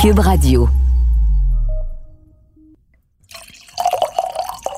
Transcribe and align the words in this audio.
Cube 0.00 0.20
Radio. 0.20 0.68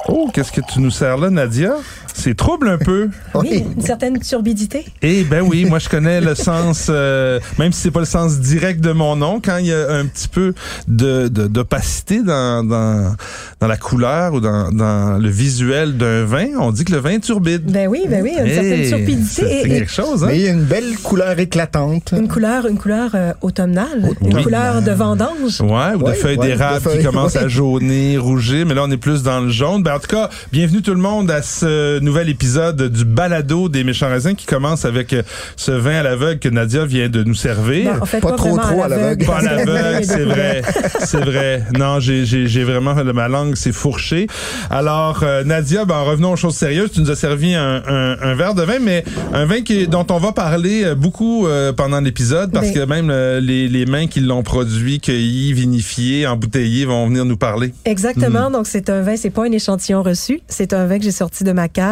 Oh, 0.09 0.31
qu'est-ce 0.33 0.51
que 0.51 0.63
tu 0.63 0.81
nous 0.81 0.91
sers 0.91 1.19
là, 1.19 1.29
Nadia? 1.29 1.75
C'est 2.21 2.35
trouble 2.37 2.69
un 2.69 2.77
peu. 2.79 3.09
Oui, 3.35 3.65
une 3.77 3.83
certaine 3.83 4.19
turbidité. 4.19 4.85
Eh 5.03 5.23
ben 5.25 5.41
oui, 5.41 5.65
moi 5.65 5.79
je 5.79 5.89
connais 5.89 6.21
le 6.21 6.35
sens, 6.35 6.89
euh, 6.91 7.39
même 7.59 7.73
si 7.73 7.81
c'est 7.83 7.91
pas 7.91 8.01
le 8.01 8.07
sens 8.07 8.39
direct 8.41 8.81
de 8.81 8.93
mon 8.93 9.17
nom, 9.17 9.41
quand 9.43 9.57
il 9.59 9.67
y 9.67 9.73
a 9.73 9.91
un 9.93 10.05
petit 10.05 10.29
peu 10.29 10.53
de 10.89 11.29
d'opacité 11.29 12.23
dans, 12.23 12.65
dans 12.67 13.15
dans 13.61 13.67
la 13.67 13.77
couleur 13.77 14.35
ou 14.35 14.41
dans, 14.41 14.71
dans 14.73 15.17
le 15.19 15.29
visuel 15.29 15.97
d'un 15.97 16.25
vin, 16.25 16.49
on 16.59 16.73
dit 16.73 16.85
que 16.85 16.93
le 16.93 16.99
vin 16.99 17.11
est 17.13 17.21
turbide. 17.21 17.63
Ben 17.71 17.89
oui, 17.89 18.05
ben 18.09 18.23
oui, 18.23 18.33
une 18.39 18.47
Hey, 18.47 18.55
certaine 18.55 18.89
turbidité. 18.89 19.43
C'est 19.63 19.69
quelque 19.69 19.93
chose, 19.93 20.25
hein? 20.25 20.29
Mais 20.29 20.37
il 20.39 20.43
y 20.43 20.49
a 20.49 20.53
une 20.53 20.65
belle 20.65 20.97
couleur 21.03 21.39
éclatante. 21.39 22.13
Une 22.17 22.29
couleur, 22.29 22.67
une 22.67 22.79
couleur 22.79 23.11
euh, 23.15 23.33
automnale, 23.43 24.11
une 24.23 24.37
Oui. 24.37 24.43
couleur 24.43 24.83
de 24.83 24.91
vendange. 24.91 25.61
Ouais, 25.61 25.95
ou 25.95 25.99
de 25.99 26.05
Ouais, 26.05 26.15
feuilles 26.15 26.37
ouais, 26.39 26.49
d'érable 26.49 26.85
de 26.85 26.99
qui 26.99 27.05
commencent 27.05 27.37
à 27.37 27.49
jaunir, 27.49 28.23
rougir, 28.25 28.67
mais 28.67 28.75
là 28.75 28.83
on 28.85 28.91
est 28.91 28.97
plus 28.97 29.23
dans 29.23 29.41
le 29.41 29.51
jaune. 29.51 29.83
Ben, 29.83 29.95
en 29.95 29.99
tout 30.01 30.09
cas, 30.09 30.29
bienvenue 30.53 30.83
tout 30.83 30.95
le 30.95 31.01
monde 31.01 31.31
à 31.31 31.43
ce 31.43 31.99
nouvel 32.11 32.29
épisode 32.29 32.91
du 32.91 33.05
balado 33.05 33.69
des 33.69 33.85
méchants 33.85 34.09
raisins 34.09 34.35
qui 34.35 34.45
commence 34.45 34.85
avec 34.85 35.13
euh, 35.13 35.23
ce 35.55 35.71
vin 35.71 36.01
à 36.01 36.03
l'aveugle 36.03 36.41
que 36.41 36.49
Nadia 36.49 36.85
vient 36.85 37.09
de 37.09 37.23
nous 37.23 37.37
servir. 37.37 38.03
En 38.03 38.05
fait, 38.05 38.19
Pas 38.19 38.31
pas, 38.31 38.37
trop, 38.37 38.59
à 38.83 38.89
l'aveugle. 38.89 39.25
Pas 39.27 39.37
à 39.39 39.43
l'aveugle, 39.43 40.05
c'est 40.05 40.25
vrai, 40.25 40.63
c'est 40.99 41.25
vrai. 41.25 41.63
Non, 41.79 42.01
j'ai 42.01 42.65
vraiment 42.65 42.97
ma 43.15 43.29
langue 43.29 43.55
s'est 43.55 43.71
fourchée. 43.71 44.27
Alors 44.71 45.21
euh, 45.23 45.45
Nadia, 45.45 45.85
ben 45.85 46.01
revenons 46.01 46.33
aux 46.33 46.37
choses 46.37 46.57
sérieuses. 46.57 46.91
Tu 46.91 47.01
nous 47.01 47.13
as 47.13 47.17
servi 47.17 47.55
un, 47.55 47.81
un, 47.87 48.17
un 48.21 48.35
verre 48.35 48.55
de 48.57 48.63
vin, 48.63 48.81
mais 48.81 49.05
un 49.33 49.45
vin 49.45 49.61
qui 49.63 49.87
dont 49.87 50.07
on 50.11 50.19
va 50.19 50.33
parler 50.33 50.83
euh, 50.85 50.95
beaucoup 50.97 51.47
euh, 51.47 51.73
pendant 51.73 52.01
l'épisode 52.01 52.51
parce 52.51 52.73
Ben- 52.73 52.75
que 52.75 52.81
même 52.87 53.11
euh, 53.11 53.39
les, 53.39 53.69
les 53.69 53.87
mains 53.87 54.09
qui 54.09 54.19
l'ont 54.19 54.43
produit, 54.43 54.99
cueilli, 54.99 55.53
vinifié, 55.53 56.27
embouteillé 56.27 56.87
vont 56.87 57.07
venir 57.07 57.25
nous 57.25 57.37
parler. 57.37 57.73
Exactement. 57.85 58.51
Donc, 58.51 58.67
c'est 58.67 58.91
un 58.91 59.03
vin, 59.03 59.15
c'est 59.17 59.31
pas 59.31 59.45
un 59.45 59.53
échantillon 59.53 60.03
reçu. 60.03 60.41
C'est 60.49 60.73
un 60.73 60.87
vin 60.87 60.99
que 60.99 61.05
j'ai 61.05 61.13
sorti 61.13 61.45
de 61.45 61.53
ma 61.53 61.69
cave. 61.69 61.90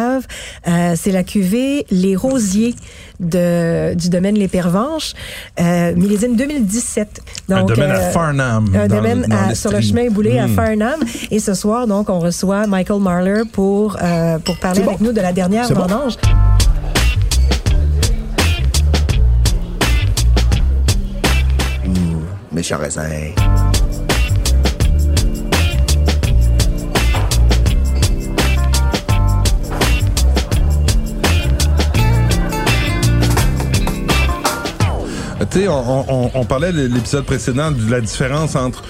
Euh, 0.67 0.93
c'est 0.95 1.11
la 1.11 1.23
cuvée 1.23 1.85
Les 1.91 2.15
Rosiers 2.15 2.75
de, 3.19 3.93
du 3.95 4.09
domaine 4.09 4.35
Les 4.35 4.47
Pervenches, 4.47 5.13
euh, 5.59 5.93
millésime 5.95 6.35
2017. 6.35 7.21
un 7.49 7.63
domaine 7.63 7.91
à 7.91 7.95
euh, 7.95 8.11
Farnham. 8.11 8.71
Un 8.75 8.87
dans- 8.87 8.95
domaine 8.95 9.25
dans 9.27 9.35
à- 9.35 9.49
l'Estrie. 9.49 9.55
sur 9.55 9.71
le 9.71 9.81
chemin 9.81 10.09
boulé 10.09 10.37
à 10.39 10.47
Mm. 10.47 10.55
Farnham. 10.55 10.99
Et 11.31 11.39
ce 11.39 11.53
soir, 11.53 11.85
donc, 11.87 12.09
on 12.09 12.19
reçoit 12.19 12.65
Michael 12.67 13.01
Marler 13.01 13.41
pour, 13.51 13.97
euh, 14.01 14.39
pour 14.39 14.57
parler 14.57 14.81
avec 14.81 14.99
bon. 14.99 15.05
nous 15.05 15.11
de 15.11 15.21
la 15.21 15.33
dernière 15.33 15.65
C'est 15.65 15.73
bon. 15.73 15.81
vendange. 15.81 16.13
Méchant 22.51 22.77
raisin. 22.77 23.03
Tu 35.51 35.61
sais, 35.61 35.67
on, 35.69 36.31
on, 36.37 36.45
parlait 36.45 36.73
de 36.73 36.87
l'épisode 36.87 37.23
précédent 37.23 37.71
de 37.71 37.89
la 37.89 38.01
différence 38.01 38.55
entre 38.55 38.83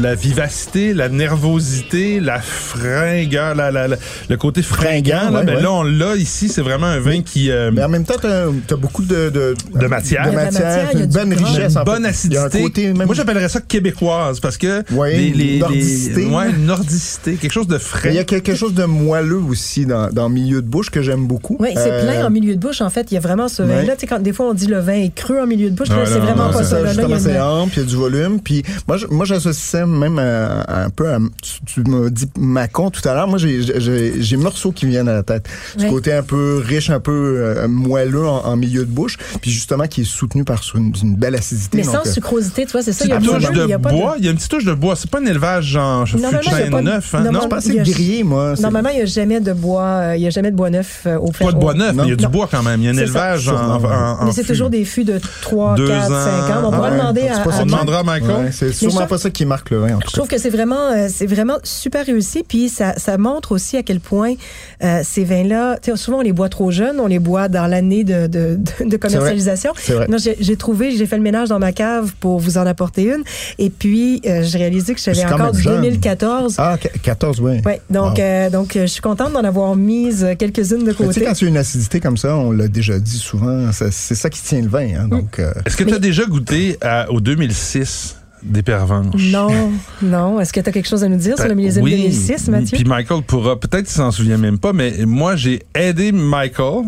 la 0.00 0.14
vivacité, 0.14 0.94
la 0.94 1.08
nervosité, 1.08 2.20
la 2.20 2.40
fringueur, 2.40 3.54
la, 3.54 3.70
la- 3.70 3.88
la- 3.88 3.96
le 4.28 4.36
côté 4.36 4.62
fringant. 4.62 4.88
Fringant, 4.88 5.30
là, 5.30 5.38
ouais, 5.40 5.44
ben 5.44 5.56
ouais. 5.56 5.62
là, 5.62 5.72
on 5.72 5.82
l'a 5.82 6.16
ici. 6.16 6.48
C'est 6.48 6.62
vraiment 6.62 6.86
un 6.86 7.00
vin 7.00 7.22
qui... 7.22 7.50
euh, 7.50 7.70
Mais 7.72 7.82
en 7.82 7.88
même 7.88 8.04
temps, 8.04 8.14
t'as 8.20 8.46
as 8.46 8.76
beaucoup 8.76 9.04
de, 9.04 9.30
de, 9.30 9.54
De 9.74 9.86
matière. 9.86 10.28
de 10.30 10.34
matière, 10.34 10.90
une 10.94 11.06
bonne 11.06 11.32
richesse. 11.34 11.76
en 11.76 11.84
bonne 11.84 12.04
un 12.06 12.08
acidité. 12.10 12.62
côté 12.62 12.92
même- 12.92 13.06
Moi, 13.06 13.14
j'appellerais 13.14 13.48
ça 13.48 13.60
québécoise 13.60 14.40
parce 14.40 14.56
que 14.56 14.82
Ouais, 14.92 15.16
les, 15.16 15.30
les, 15.30 15.44
les- 15.52 15.58
nordicité. 15.58 16.26
ouais, 16.26 16.50
une 16.50 16.66
nordicité, 16.66 17.34
quelque 17.34 17.52
chose 17.52 17.66
de 17.68 17.78
frais. 17.78 18.10
Il 18.10 18.14
y 18.14 18.18
a 18.18 18.24
quelque 18.24 18.54
chose 18.54 18.74
de 18.74 18.84
moelleux 18.84 19.42
aussi 19.48 19.86
dans, 19.86 20.10
dans 20.10 20.28
le 20.28 20.34
milieu 20.34 20.62
de 20.62 20.66
bouche 20.68 20.90
que 20.90 21.02
j'aime 21.02 21.26
beaucoup. 21.26 21.56
Oui, 21.60 21.70
c'est 21.74 21.90
Euh, 21.90 22.04
plein 22.04 22.26
en 22.26 22.30
milieu 22.30 22.54
de 22.54 22.60
bouche. 22.60 22.80
En 22.80 22.90
fait, 22.90 23.10
il 23.10 23.14
y 23.14 23.16
a 23.16 23.20
vraiment 23.20 23.48
ce 23.48 23.62
Ouais. 23.62 23.68
vin-là. 23.68 23.94
Tu 23.94 24.00
sais, 24.02 24.06
quand 24.06 24.20
des 24.20 24.32
fois 24.32 24.46
on 24.46 24.54
dit 24.54 24.66
le 24.66 24.78
vin 24.78 24.92
est 24.94 25.14
cru 25.14 25.40
en 25.40 25.46
milieu 25.46 25.70
de 25.70 25.74
bouche, 25.74 25.88
là, 25.88 25.98
Ouais, 25.98 26.06
c'est 26.06 26.18
vraiment 26.18 26.46
non, 26.46 26.52
pas 26.52 26.64
ça. 26.64 26.80
Là, 26.80 26.92
il 26.92 27.00
y 27.10 27.12
a 27.12 27.18
c'est 27.18 27.30
une- 27.34 27.40
ample, 27.40 27.72
il 27.76 27.80
y 27.80 27.82
a 27.82 27.88
du 27.88 27.96
volume. 27.96 28.40
Puis 28.40 28.62
moi, 29.10 29.24
j'associais 29.26 29.84
même 29.88 30.18
un 30.18 30.90
peu 30.90 31.08
à. 31.12 31.18
Tu, 31.42 31.82
tu 31.82 31.90
m'as 31.90 32.08
dit 32.10 32.26
Macon 32.38 32.90
tout 32.90 33.06
à 33.08 33.14
l'heure. 33.14 33.28
Moi, 33.28 33.38
j'ai- 33.38 34.36
morceaux 34.36 34.72
qui 34.72 34.86
me 34.86 34.90
viennent 34.90 35.08
à 35.08 35.14
la 35.14 35.22
tête. 35.22 35.48
Ouais. 35.78 35.88
côté 35.88 36.12
un 36.12 36.22
peu 36.22 36.62
riche, 36.64 36.90
un 36.90 37.00
peu 37.00 37.12
euh, 37.38 37.66
moelleux 37.68 38.26
en, 38.26 38.44
en 38.44 38.56
milieu 38.56 38.84
de 38.84 38.90
bouche. 38.90 39.16
Puis 39.42 39.50
justement, 39.50 39.86
qui 39.86 40.02
est 40.02 40.04
soutenu 40.04 40.44
par 40.44 40.62
une, 40.74 40.92
une 41.02 41.16
belle 41.16 41.34
acidité. 41.34 41.78
Mais 41.78 41.84
donc, 41.84 41.94
sans 41.94 42.06
euh, 42.06 42.12
sucrosité, 42.12 42.64
tu 42.66 42.72
vois, 42.72 42.82
c'est 42.82 42.92
ça. 42.92 43.04
Il 43.04 43.10
y 43.10 43.12
a 43.12 43.18
du 43.18 43.26
touche 43.26 43.50
de 43.50 43.76
bois. 43.76 44.14
Il 44.18 44.24
y 44.24 44.28
a 44.28 44.30
une 44.30 44.36
petite 44.36 44.50
touche 44.50 44.64
de 44.64 44.74
bois. 44.74 44.94
C'est 44.96 45.10
pas 45.10 45.18
un 45.20 45.26
élevage 45.26 45.64
genre 45.66 46.04
de- 46.04 46.80
neuf. 46.82 47.14
Hein? 47.14 47.22
non, 47.24 47.32
Non, 47.32 47.40
Je 47.42 47.48
pensais 47.48 47.76
grillé, 47.76 48.22
moi. 48.24 48.54
Normalement, 48.60 48.90
il 48.90 48.96
n'y 48.96 49.02
a 49.02 49.06
jamais 49.06 49.40
de 49.40 49.52
bois, 49.52 49.82
euh, 49.82 50.16
il 50.16 50.22
y 50.22 50.26
a 50.26 50.30
jamais 50.30 50.50
de 50.50 50.56
bois 50.56 50.70
neuf 50.70 51.02
euh, 51.06 51.18
au 51.18 51.32
fer. 51.32 51.46
pas 51.48 51.52
de 51.52 51.58
bois 51.58 51.74
neuf, 51.74 51.94
Non. 51.94 52.02
mais 52.02 52.08
il 52.08 52.10
y 52.10 52.12
a 52.12 52.16
du 52.16 52.24
Non. 52.24 52.30
bois 52.30 52.48
quand 52.50 52.62
même. 52.62 52.80
Il 52.80 52.84
y 52.84 52.88
a 52.88 52.92
un 52.92 52.96
élevage 52.96 53.48
en, 53.48 54.24
Mais 54.24 54.32
c'est 54.32 54.42
fût. 54.42 54.48
toujours 54.52 54.70
des 54.70 54.84
fûts 54.84 55.04
de 55.04 55.20
3, 55.42 55.74
Deux 55.74 55.88
4, 55.88 56.08
5 56.08 56.14
ans. 56.14 56.60
On 56.62 56.66
ans. 56.66 56.70
pourra 56.72 56.88
Ah 56.88 56.96
demander 56.96 57.20
C'est 57.22 57.28
à, 57.30 57.38
pas 57.44 57.50
à 57.50 57.52
ça 57.52 57.62
On 57.62 57.66
demandera 57.66 57.98
à 58.00 58.02
Michael. 58.02 58.52
C'est 58.52 58.72
sûrement 58.72 59.06
pas 59.06 59.18
ça 59.18 59.30
qui 59.30 59.44
marque 59.44 59.67
le 59.70 59.78
vin, 59.78 59.96
en 59.96 59.98
tout 59.98 60.08
Je 60.08 60.12
cas. 60.12 60.18
trouve 60.18 60.28
que 60.28 60.38
c'est 60.38 60.50
vraiment, 60.50 60.90
euh, 60.90 61.08
c'est 61.12 61.26
vraiment 61.26 61.56
super 61.62 62.04
réussi. 62.06 62.44
Puis 62.46 62.68
ça, 62.68 62.94
ça 62.96 63.18
montre 63.18 63.52
aussi 63.52 63.76
à 63.76 63.82
quel 63.82 64.00
point 64.00 64.34
euh, 64.82 65.00
ces 65.04 65.24
vins-là, 65.24 65.78
souvent 65.96 66.18
on 66.18 66.22
les 66.22 66.32
boit 66.32 66.48
trop 66.48 66.70
jeunes, 66.70 67.00
on 67.00 67.06
les 67.06 67.18
boit 67.18 67.48
dans 67.48 67.66
l'année 67.66 68.04
de, 68.04 68.26
de, 68.26 68.58
de, 68.84 68.96
commercialisation. 68.96 69.72
C'est 69.76 69.92
vrai. 69.94 70.06
Non, 70.08 70.16
j'ai 70.18 70.56
trouvé, 70.56 70.92
j'ai 70.96 71.06
fait 71.06 71.16
le 71.16 71.22
ménage 71.22 71.48
dans 71.48 71.58
ma 71.58 71.72
cave 71.72 72.12
pour 72.20 72.38
vous 72.38 72.58
en 72.58 72.66
apporter 72.66 73.04
une. 73.04 73.22
Et 73.58 73.70
puis 73.70 74.20
euh, 74.26 74.42
j'ai 74.42 74.58
réalisé 74.58 74.94
que 74.94 75.00
j'avais 75.00 75.24
encore 75.24 75.38
même 75.38 75.52
du 75.52 75.62
jeune. 75.62 75.82
2014. 75.82 76.54
Ah, 76.58 76.76
qu- 76.80 76.98
14, 77.00 77.40
oui. 77.40 77.60
Ouais, 77.64 77.80
donc 77.90 78.16
Wow. 78.16 78.20
euh, 78.24 78.50
donc 78.50 78.76
euh, 78.76 78.82
je 78.82 78.86
suis 78.86 79.00
contente 79.02 79.32
d'en 79.32 79.44
avoir 79.44 79.74
mise 79.76 80.26
quelques-unes 80.38 80.84
de 80.84 80.84
Mais 80.84 80.92
Tu 80.94 80.98
sais, 80.98 81.04
côté. 81.06 81.24
quand 81.24 81.32
tu 81.34 81.44
as 81.46 81.48
une 81.48 81.56
acidité 81.56 82.00
comme 82.00 82.16
ça, 82.16 82.36
on 82.36 82.52
l'a 82.52 82.68
déjà 82.68 82.98
dit 82.98 83.18
souvent, 83.18 83.70
c'est 83.72 84.14
ça 84.14 84.30
qui 84.30 84.42
tient 84.42 84.60
le 84.62 84.68
vin. 84.68 84.86
Hein, 84.98 85.08
donc, 85.08 85.38
euh, 85.38 85.52
Est-ce 85.66 85.76
que 85.76 85.84
tu 85.84 85.94
as 85.94 85.98
déjà 85.98 86.24
goûté 86.24 86.76
à- 86.80 87.10
au 87.10 87.20
2006 87.20 88.16
des 88.42 88.62
pervenches? 88.62 89.30
Non, 89.32 89.70
non. 90.02 90.40
Est-ce 90.40 90.52
que 90.52 90.60
tu 90.60 90.68
as 90.68 90.72
quelque 90.72 90.88
chose 90.88 91.04
à 91.04 91.08
nous 91.08 91.16
dire 91.16 91.36
sur 91.36 91.44
le 91.44 91.50
Ben, 91.50 91.56
millésime 91.56 91.82
oui. 91.84 91.92
2006, 91.96 92.48
Mathieu? 92.48 92.76
Puis 92.78 92.84
Michael 92.84 93.22
pourra, 93.22 93.58
peut-être 93.58 93.84
qu'il 93.86 93.94
s'en 93.94 94.10
souvient 94.10 94.38
même 94.38 94.58
pas, 94.58 94.72
mais 94.72 94.92
moi, 95.06 95.36
j'ai 95.36 95.62
aidé 95.74 96.12
Michael 96.12 96.84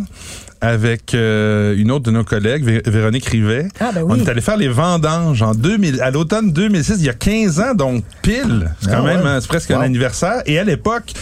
avec 0.62 1.14
euh, 1.14 1.74
une 1.78 1.90
autre 1.90 2.04
de 2.04 2.10
nos 2.10 2.22
collègues, 2.22 2.62
Vé- 2.66 2.86
Véronique 2.90 3.24
Rivet. 3.24 3.68
Ah, 3.80 3.92
ben 3.94 4.04
On 4.06 4.12
oui. 4.12 4.20
est 4.20 4.28
allé 4.28 4.42
faire 4.42 4.58
les 4.58 4.68
vendanges 4.68 5.40
en 5.40 5.54
2000, 5.54 6.02
à 6.02 6.10
l'automne 6.10 6.52
2006, 6.52 6.96
il 6.98 7.06
y 7.06 7.08
a 7.08 7.14
15 7.14 7.60
ans, 7.60 7.74
donc 7.74 8.04
pile. 8.20 8.70
C'est 8.80 8.90
quand 8.90 8.98
Ah 8.98 9.02
même, 9.02 9.20
ouais? 9.22 9.26
hein, 9.26 9.38
c'est 9.40 9.48
presque 9.48 9.70
un 9.70 9.80
anniversaire. 9.80 10.42
Et 10.44 10.58
à 10.58 10.64
l'époque, 10.64 11.14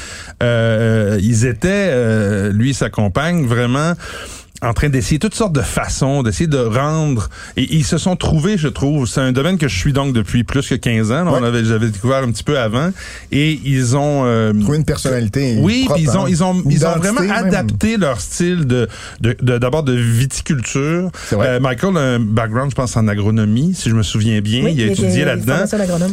euh, 0.43 1.19
ils 1.23 1.47
étaient, 1.47 1.69
euh, 1.91 2.51
lui 2.53 2.71
et 2.71 2.73
sa 2.73 2.91
compagne, 2.91 3.47
vraiment 3.47 3.93
en 4.63 4.73
train 4.73 4.89
d'essayer 4.89 5.19
toutes 5.19 5.35
sortes 5.35 5.53
de 5.53 5.61
façons, 5.61 6.23
d'essayer 6.23 6.47
de 6.49 6.59
rendre. 6.59 7.29
Et 7.57 7.73
ils 7.75 7.85
se 7.85 7.97
sont 7.99 8.17
trouvés, 8.17 8.59
je 8.59 8.69
trouve. 8.69 9.07
C'est 9.07 9.21
un 9.21 9.33
domaine 9.33 9.57
que 9.59 9.69
je 9.69 9.79
suis 9.79 9.93
donc 9.93 10.13
depuis 10.13 10.45
plus 10.45 10.67
que 10.69 10.75
15 10.75 11.13
ans. 11.13 11.25
là. 11.25 11.33
On 11.33 11.43
avait, 11.45 11.65
j'avais 11.65 11.89
découvert 11.91 12.23
un 12.25 12.31
petit 12.33 12.43
peu 12.43 12.59
avant. 12.59 12.91
Et 13.31 13.61
ils 13.65 13.97
ont... 13.97 14.23
euh, 14.27 14.53
trouver 14.61 14.79
une 14.79 14.85
personnalité. 14.85 15.59
oui, 15.61 15.85
propre, 15.85 16.01
ils 16.01 16.11
ont, 16.17 16.25
hein. 16.25 16.29
ils 16.29 16.43
ont, 16.45 16.63
ils 16.69 16.87
ont 16.87 16.97
vraiment 16.97 17.21
même. 17.21 17.31
adapté 17.31 17.97
leur 17.97 18.21
style 18.21 18.67
de, 18.67 18.89
de, 19.21 19.37
de- 19.41 19.59
d'abord 19.59 19.83
de 19.83 19.93
viticulture. 19.93 21.11
C'est 21.29 21.37
vrai. 21.37 21.49
Euh, 21.49 21.61
Michael 21.61 21.97
a 21.97 22.01
un 22.01 22.19
background, 22.21 22.71
je 22.71 22.75
pense, 22.77 22.97
en 22.97 23.07
agronomie, 23.09 23.75
si 23.75 23.91
je 23.91 23.95
me 23.95 24.03
souviens 24.03 24.41
bien. 24.41 24.65
Oui, 24.65 24.73
il 24.75 24.81
a 24.83 24.87
il 24.87 24.91
étudié 24.93 25.11
était 25.23 25.25
là-dedans. 25.25 25.65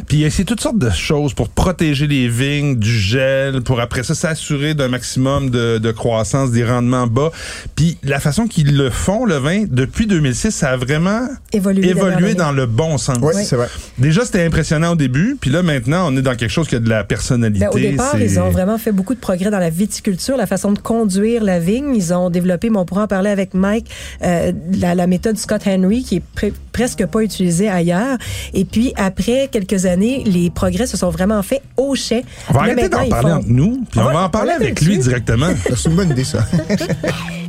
Puis 0.07 0.17
il 0.19 0.23
a 0.23 0.27
essayé 0.27 0.45
toutes 0.45 0.61
sortes 0.61 0.77
de 0.79 0.89
choses 0.89 1.33
pour 1.33 1.49
protéger 1.49 2.07
les 2.07 2.27
vignes, 2.27 2.75
du 2.77 2.91
gel, 2.97 3.61
pour 3.61 3.79
après 3.79 4.03
ça 4.03 4.15
s'assurer 4.15 4.73
d'un 4.73 4.87
maximum 4.87 5.49
de, 5.49 5.77
de 5.77 5.91
croissance, 5.91 6.51
des 6.51 6.65
rendements 6.65 7.07
bas. 7.07 7.31
Puis 7.75 7.97
la 8.03 8.19
façon 8.19 8.34
façon 8.35 8.47
qu'ils 8.47 8.75
le 8.77 8.89
font, 8.89 9.25
le 9.25 9.35
vin, 9.37 9.63
depuis 9.69 10.07
2006, 10.07 10.51
ça 10.51 10.69
a 10.71 10.77
vraiment 10.77 11.27
Évolué, 11.53 11.93
dans 12.35 12.51
le 12.51 12.65
bon 12.65 12.97
sens. 12.97 13.17
Oui, 13.21 13.31
Oui. 13.35 13.45
c'est 13.45 13.55
vrai. 13.55 13.67
Déjà, 13.97 14.25
c'était 14.25 14.43
impressionnant 14.45 14.91
au 14.91 14.95
début, 14.95 15.37
puis 15.39 15.49
là, 15.49 15.63
maintenant, 15.63 16.11
on 16.11 16.17
est 16.17 16.21
dans 16.21 16.35
quelque 16.35 16.49
chose 16.51 16.67
qui 16.67 16.75
a 16.75 16.79
de 16.79 16.89
la 16.89 17.03
personnalité. 17.03 17.65
Ben, 17.65 17.69
au 17.73 17.79
départ, 17.79 18.19
ils 18.19 18.39
ont 18.39 18.49
vraiment 18.49 18.77
fait 18.77 18.91
beaucoup 18.91 19.13
de 19.15 19.19
progrès 19.19 19.49
dans 19.49 19.59
la 19.59 19.69
viticulture, 19.69 20.35
la 20.37 20.47
façon 20.47 20.73
de 20.73 20.79
conduire 20.79 21.43
la 21.43 21.59
vigne. 21.59 21.95
Ils 21.95 22.13
ont 22.13 22.29
développé, 22.29 22.69
mais 22.69 22.77
on 22.77 22.85
pourra 22.85 23.03
en 23.03 23.07
parler 23.07 23.29
avec 23.29 23.53
Mike, 23.53 23.89
euh, 24.23 24.51
la, 24.77 24.95
la 24.95 25.07
méthode 25.07 25.37
Scott 25.37 25.61
Henry 25.65 26.03
qui 26.03 26.17
est 26.17 26.23
pre- 26.37 26.53
presque 26.73 27.05
pas 27.05 27.21
utilisée 27.21 27.69
ailleurs. 27.69 28.17
Et 28.53 28.65
puis 28.65 28.91
après 28.97 29.47
quelques 29.51 29.85
années, 29.85 30.23
les 30.25 30.49
progrès 30.49 30.87
se 30.87 30.97
sont 30.97 31.09
vraiment 31.09 31.41
faits 31.41 31.61
au 31.77 31.95
chai. 31.95 32.25
On 32.49 32.53
va 32.53 32.59
là, 32.67 32.73
arrêter 32.73 32.89
d'en 32.89 33.07
parler 33.07 33.29
font- 33.31 33.37
entre 33.37 33.47
nous, 33.49 33.83
puis 33.89 33.99
on, 33.99 34.03
On 34.03 34.05
va, 34.07 34.13
va- 34.13 34.23
en 34.23 34.29
parler 34.29 34.51
avec 34.51 34.81
lui 34.81 34.97
directement. 34.97 35.47
C'est 35.75 35.89
une 35.89 35.95
bonne 35.95 36.09
idée, 36.11 36.23
ça. 36.25 36.45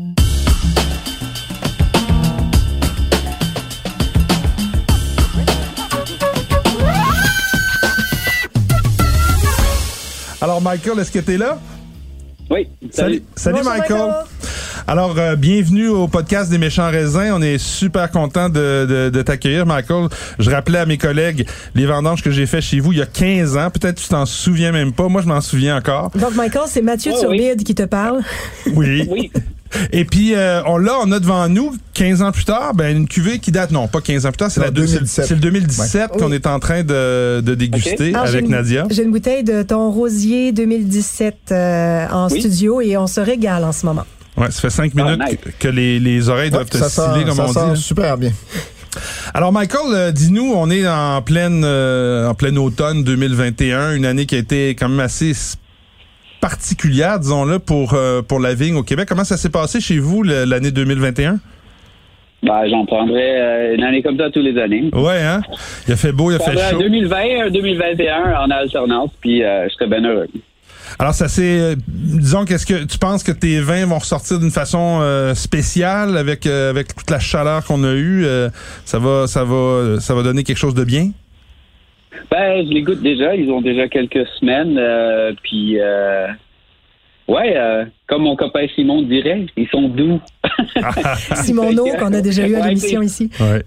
Alors, 10.47 10.63
Michael, 10.63 11.01
est-ce 11.01 11.11
que 11.11 11.19
tu 11.19 11.33
es 11.35 11.39
là? 11.39 11.59
Oui, 12.49 12.69
Salut, 12.93 13.21
salut 13.35 13.65
Michael. 13.65 13.81
Michael. 13.81 14.15
Alors, 14.87 15.19
euh, 15.19 15.35
bienvenue 15.35 15.89
au 15.89 16.07
podcast 16.07 16.49
des 16.49 16.59
méchants 16.59 16.89
raisins. 16.89 17.33
On 17.35 17.43
est 17.43 17.59
super 17.59 18.13
content 18.13 18.49
de, 18.49 18.87
de, 18.89 19.11
de 19.11 19.23
t'accueillir, 19.23 19.67
Michael. 19.67 20.07
Je 20.39 20.49
rappelais 20.49 20.79
à 20.79 20.87
mes 20.87 20.99
collègues 20.99 21.49
les 21.75 21.85
vendanges 21.87 22.23
que 22.23 22.31
j'ai 22.31 22.47
fait 22.47 22.61
chez 22.61 22.79
vous 22.79 22.93
il 22.93 22.99
y 22.99 23.03
a 23.03 23.07
15 23.07 23.57
ans. 23.57 23.71
Peut-être 23.71 23.97
que 23.97 24.03
tu 24.03 24.09
t'en 24.09 24.25
souviens 24.25 24.71
même 24.71 24.93
pas. 24.93 25.09
Moi, 25.09 25.21
je 25.21 25.27
m'en 25.27 25.41
souviens 25.41 25.77
encore. 25.79 26.11
Donc, 26.11 26.37
Michael, 26.37 26.67
c'est 26.69 26.83
Mathieu 26.83 27.11
Oh, 27.17 27.19
Turbide 27.23 27.65
qui 27.65 27.75
te 27.75 27.83
parle. 27.83 28.21
Oui. 28.73 29.05
Oui. 29.11 29.33
Et 29.93 30.05
puis, 30.05 30.35
euh, 30.35 30.63
on, 30.67 30.79
là, 30.79 30.95
on 31.03 31.11
a 31.13 31.19
devant 31.19 31.49
nous, 31.49 31.75
15 31.95 32.23
ans 32.23 32.33
plus 32.33 32.45
tard, 32.45 32.75
ben, 32.75 32.97
une 32.97 33.09
cuvée 33.09 33.39
qui 33.39 33.51
date, 33.51 33.71
non, 33.73 33.89
pas 33.89 34.01
15 34.01 34.25
ans 34.27 34.31
plus 34.31 34.37
tard, 34.39 34.51
c'est 34.51 34.61
la 34.61 34.71
deux- 34.71 34.87
c'est- 34.87 34.95
2017. 34.95 35.25
c'est 35.27 35.35
le 35.35 35.41
2017 35.41 36.11
qu'on 36.19 36.31
Oui. 36.31 36.37
est 36.37 36.47
en 36.47 36.59
train 36.61 36.83
de, 36.83 37.41
de 37.41 37.55
déguster 37.55 38.15
avec 38.15 38.45
une- 38.45 38.51
Nadia. 38.51 38.87
J'ai 38.91 39.03
une 39.03 39.11
bouteille 39.13 39.45
de 39.45 39.63
ton 39.63 39.91
rosier 39.91 40.53
2017 40.53 41.37
euh, 41.53 42.07
en 42.11 42.29
Oui. 42.31 42.41
studio 42.41 42.81
et 42.81 42.97
on 42.97 43.07
se 43.07 43.21
régale 43.21 43.65
en 43.65 43.73
ce 43.73 43.85
moment. 43.87 44.05
Ouais, 44.37 44.51
ça 44.51 44.61
fait 44.61 44.71
cinq 44.71 44.93
Ah, 44.99 45.03
minutes 45.03 45.23
nice. 45.29 45.55
que, 45.59 45.69
les, 45.69 45.99
les 45.99 46.29
oreilles 46.29 46.51
doivent 46.51 46.69
te 46.69 46.77
sciller, 46.77 47.25
comme 47.25 47.37
ça 47.37 47.45
on 47.49 47.53
sent 47.53 47.61
dit. 47.65 47.71
là. 47.71 47.77
super 47.77 48.19
bien. 48.19 48.33
Alors 49.35 49.53
Michael, 49.53 49.93
euh, 49.93 50.13
dis-nous, 50.13 50.53
on 50.55 50.71
est 50.71 50.87
en 50.89 51.21
pleine 51.23 51.63
euh, 51.65 52.29
en 52.29 52.35
plein 52.35 52.55
automne 52.57 53.05
2021, 53.05 53.95
une 53.95 54.07
année 54.07 54.25
qui 54.27 54.35
a 54.37 54.39
été 54.39 54.71
quand 54.71 54.89
même 54.89 55.01
assez 55.01 55.33
particulière, 56.49 57.19
disons-le, 57.19 57.59
pour 57.59 57.95
euh, 57.95 58.23
pour 58.23 58.39
la 58.39 58.55
vigne 58.55 58.77
au 58.77 58.85
Québec. 58.85 59.09
Comment 59.09 59.25
ça 59.25 59.37
s'est 59.37 59.51
passé 59.51 59.81
chez 59.81 59.99
vous 59.99 60.23
l'année 60.23 60.71
2021 60.71 61.41
Ben, 62.45 62.69
j'en 62.71 62.87
prendrais 62.87 63.41
euh, 63.41 63.75
une 63.75 63.83
année 63.83 64.01
comme 64.01 64.17
ça 64.17 64.31
tous 64.31 64.43
les 64.43 64.57
années. 64.57 64.89
Ouais, 64.93 65.21
hein? 65.23 65.41
Il 65.89 65.95
a 65.95 65.97
fait 65.97 66.13
beau, 66.13 66.31
il 66.31 66.37
a 66.37 66.39
fait 66.39 66.57
chaud. 66.57 66.79
2020, 66.79 67.17
un 67.47 67.51
2021 67.51 68.35
en 68.45 68.51
alternance, 68.51 69.11
puis 69.21 69.43
euh, 69.43 69.69
je 69.69 69.75
serais 69.75 69.89
bien 69.89 70.05
heureux. 70.09 70.29
Alors 71.01 71.15
ça 71.15 71.27
c'est, 71.27 71.59
euh, 71.59 71.75
disons, 71.89 72.45
qu'est-ce 72.45 72.65
que 72.65 72.85
tu 72.85 72.99
penses 72.99 73.25
que 73.25 73.33
tes 73.33 73.59
vins 73.61 73.85
vont 73.87 73.99
ressortir 73.99 74.39
d'une 74.39 74.53
façon 74.53 75.01
euh, 75.01 75.35
spéciale 75.35 76.17
avec 76.17 76.47
euh, 76.47 76.71
avec 76.71 76.95
toute 76.95 77.11
la 77.11 77.19
chaleur 77.19 77.65
qu'on 77.65 77.83
a 77.83 77.93
eue 77.93 78.25
euh, 78.25 78.49
Ça 78.85 79.01
va, 79.01 79.27
ça 79.27 79.43
va, 79.43 79.97
ça 80.01 80.15
va 80.15 80.23
donner 80.23 80.45
quelque 80.45 80.59
chose 80.59 80.75
de 80.75 80.85
bien? 80.85 81.11
Ben, 82.31 82.67
je 82.67 82.73
les 82.73 82.83
goûte 82.83 83.03
déjà. 83.03 83.35
Ils 83.35 83.51
ont 83.51 83.61
déjà 83.61 83.89
quelques 83.89 84.27
semaines. 84.41 84.77
euh, 84.79 85.33
puis, 85.43 85.79
euh, 85.81 86.27
ouais, 87.29 87.55
euh, 87.57 87.85
comme 88.07 88.23
mon 88.23 88.37
copain 88.37 88.67
Simon 88.75 89.03
dirait, 89.03 89.47
ils 89.57 89.69
sont 89.69 89.89
doux. 89.89 90.21
Simono, 91.35 91.85
qu'on 91.99 92.13
a 92.13 92.21
déjà 92.21 92.47
eu 92.47 92.55
à 92.57 92.61
Ouais, 92.61 92.69
l'émission 92.69 93.03
ici. 93.03 93.31
Ouais. 93.41 93.63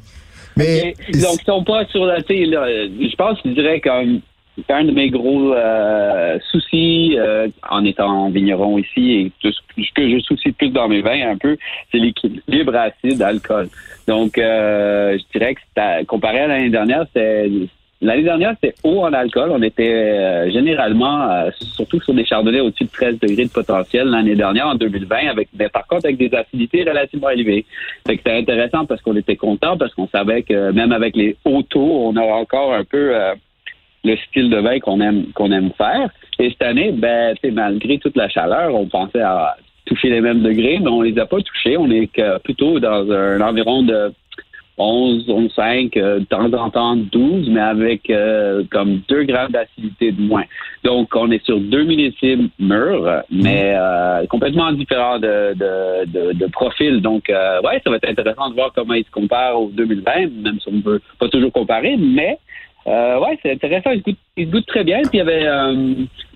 Mais. 0.57 0.93
Donc, 1.13 1.39
ils 1.39 1.45
sont 1.45 1.63
pas 1.63 1.85
sur 1.85 2.05
la... 2.05 2.17
là, 2.17 2.23
Je 2.27 3.15
pense 3.15 3.41
qu'ils 3.41 3.53
diraient 3.53 3.81
comme... 3.81 4.21
Un 4.67 4.83
de 4.83 4.91
mes 4.91 5.09
gros 5.09 5.53
euh, 5.53 6.37
soucis 6.51 7.15
euh, 7.17 7.47
en 7.69 7.85
étant 7.85 8.29
vigneron 8.29 8.77
ici 8.77 9.11
et 9.13 9.31
tout 9.41 9.53
ce 9.53 9.93
que 9.95 10.09
je 10.09 10.19
soucie 10.19 10.51
plus 10.51 10.67
dans 10.67 10.89
mes 10.89 11.01
vins 11.01 11.29
un 11.31 11.37
peu, 11.37 11.55
c'est 11.89 11.97
l'équilibre 11.97 12.75
acide 12.75 13.21
alcool. 13.21 13.69
Donc, 14.05 14.37
euh, 14.37 15.17
je 15.17 15.23
dirais 15.39 15.55
que 15.55 16.03
comparé 16.03 16.39
à 16.41 16.47
l'année 16.47 16.69
dernière, 16.69 17.05
c'était 17.13 17.49
l'année 18.01 18.23
dernière 18.23 18.55
c'était 18.61 18.75
haut 18.83 19.01
en 19.01 19.13
alcool. 19.13 19.51
On 19.51 19.61
était 19.61 19.93
euh, 19.93 20.51
généralement 20.51 21.29
euh, 21.29 21.49
surtout 21.75 21.99
sur 22.01 22.13
des 22.13 22.25
chardonnays 22.25 22.61
au-dessus 22.61 22.85
de 22.85 22.91
13 22.91 23.19
degrés 23.19 23.45
de 23.45 23.51
potentiel 23.51 24.07
l'année 24.07 24.35
dernière 24.35 24.67
en 24.67 24.75
2020, 24.75 25.27
avec 25.29 25.49
mais 25.57 25.69
par 25.69 25.85
contre 25.87 26.05
avec 26.05 26.17
des 26.17 26.33
acidités 26.33 26.83
relativement 26.83 27.29
élevées. 27.29 27.65
Fait 28.07 28.17
que 28.17 28.21
c'était 28.25 28.37
intéressant 28.37 28.85
parce 28.85 29.01
qu'on 29.01 29.15
était 29.15 29.35
content 29.35 29.77
parce 29.77 29.93
qu'on 29.93 30.07
savait 30.07 30.43
que 30.43 30.71
même 30.71 30.91
avec 30.91 31.15
les 31.15 31.35
hauts 31.45 31.63
taux, 31.63 32.07
on 32.07 32.15
a 32.15 32.21
encore 32.21 32.73
un 32.73 32.83
peu 32.83 33.15
euh, 33.15 33.33
le 34.03 34.15
style 34.15 34.49
de 34.49 34.57
vin 34.57 34.79
qu'on 34.79 35.01
aime 35.01 35.27
qu'on 35.33 35.51
aime 35.51 35.71
faire. 35.77 36.09
Et 36.39 36.49
cette 36.51 36.61
année, 36.61 36.91
ben, 36.93 37.35
malgré 37.51 37.97
toute 37.97 38.15
la 38.15 38.29
chaleur, 38.29 38.73
on 38.73 38.87
pensait 38.87 39.21
à 39.21 39.57
toucher 39.85 40.09
les 40.09 40.21
mêmes 40.21 40.41
degrés, 40.41 40.79
mais 40.79 40.89
on 40.89 41.01
les 41.01 41.17
a 41.19 41.25
pas 41.25 41.41
touchés. 41.41 41.75
On 41.75 41.89
est 41.89 42.07
que 42.07 42.37
plutôt 42.39 42.79
dans 42.79 43.11
un 43.11 43.41
environ 43.41 43.83
de 43.83 44.13
11, 44.79 45.27
11,5, 45.27 45.97
euh, 45.97 46.19
de 46.19 46.25
temps 46.25 46.51
en 46.53 46.69
temps 46.69 46.95
12, 46.95 47.49
mais 47.49 47.59
avec 47.59 48.09
euh, 48.09 48.63
comme 48.71 49.01
2 49.09 49.23
grammes 49.23 49.51
d'acidité 49.51 50.13
de 50.13 50.21
moins. 50.21 50.45
Donc, 50.83 51.13
on 51.15 51.29
est 51.31 51.43
sur 51.45 51.59
2 51.59 51.83
millésimes 51.83 52.49
mûrs, 52.59 53.23
mais 53.29 53.73
euh, 53.75 54.25
complètement 54.27 54.71
différent 54.71 55.19
de, 55.19 55.53
de, 55.53 56.05
de, 56.05 56.33
de 56.33 56.45
profil. 56.47 57.01
Donc, 57.01 57.29
euh, 57.29 57.61
ouais, 57.61 57.81
ça 57.83 57.89
va 57.89 57.97
être 57.97 58.09
intéressant 58.09 58.49
de 58.49 58.55
voir 58.55 58.71
comment 58.73 58.93
ils 58.93 59.03
se 59.03 59.11
comparent 59.11 59.61
au 59.61 59.69
2020, 59.69 60.13
même 60.41 60.59
si 60.61 60.69
on 60.69 60.77
ne 60.77 60.81
peut 60.81 61.01
pas 61.19 61.27
toujours 61.27 61.51
comparer, 61.51 61.97
mais 61.97 62.39
ouais, 62.85 63.37
c'est 63.43 63.51
intéressant. 63.51 63.91
Ils 63.91 63.99
se, 63.99 64.03
goûtent, 64.03 64.17
ils 64.37 64.45
se 64.47 64.51
goûtent 64.51 64.67
très 64.67 64.85
bien, 64.85 65.01
puis 65.01 65.11
il 65.15 65.17
y 65.17 65.21
avait 65.21 65.45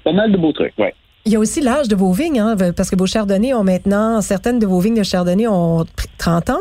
pas 0.04 0.12
mal 0.12 0.32
de 0.32 0.38
beaux 0.38 0.52
trucs, 0.52 0.78
ouais. 0.78 0.94
Il 1.26 1.32
y 1.32 1.38
a 1.38 1.40
aussi 1.40 1.62
l'âge 1.62 1.88
de 1.88 1.96
vos 1.96 2.12
vignes, 2.12 2.40
hein, 2.40 2.58
parce 2.76 2.90
que 2.90 2.98
vos 2.98 3.06
chardonnays 3.06 3.54
ont 3.54 3.64
maintenant, 3.64 4.20
certaines 4.20 4.60
de 4.60 4.66
vos 4.66 4.82
vignes 4.82 4.98
de 4.98 5.04
chardonnay 5.04 5.48
ont 5.48 5.86
30 6.18 6.50
ans 6.50 6.60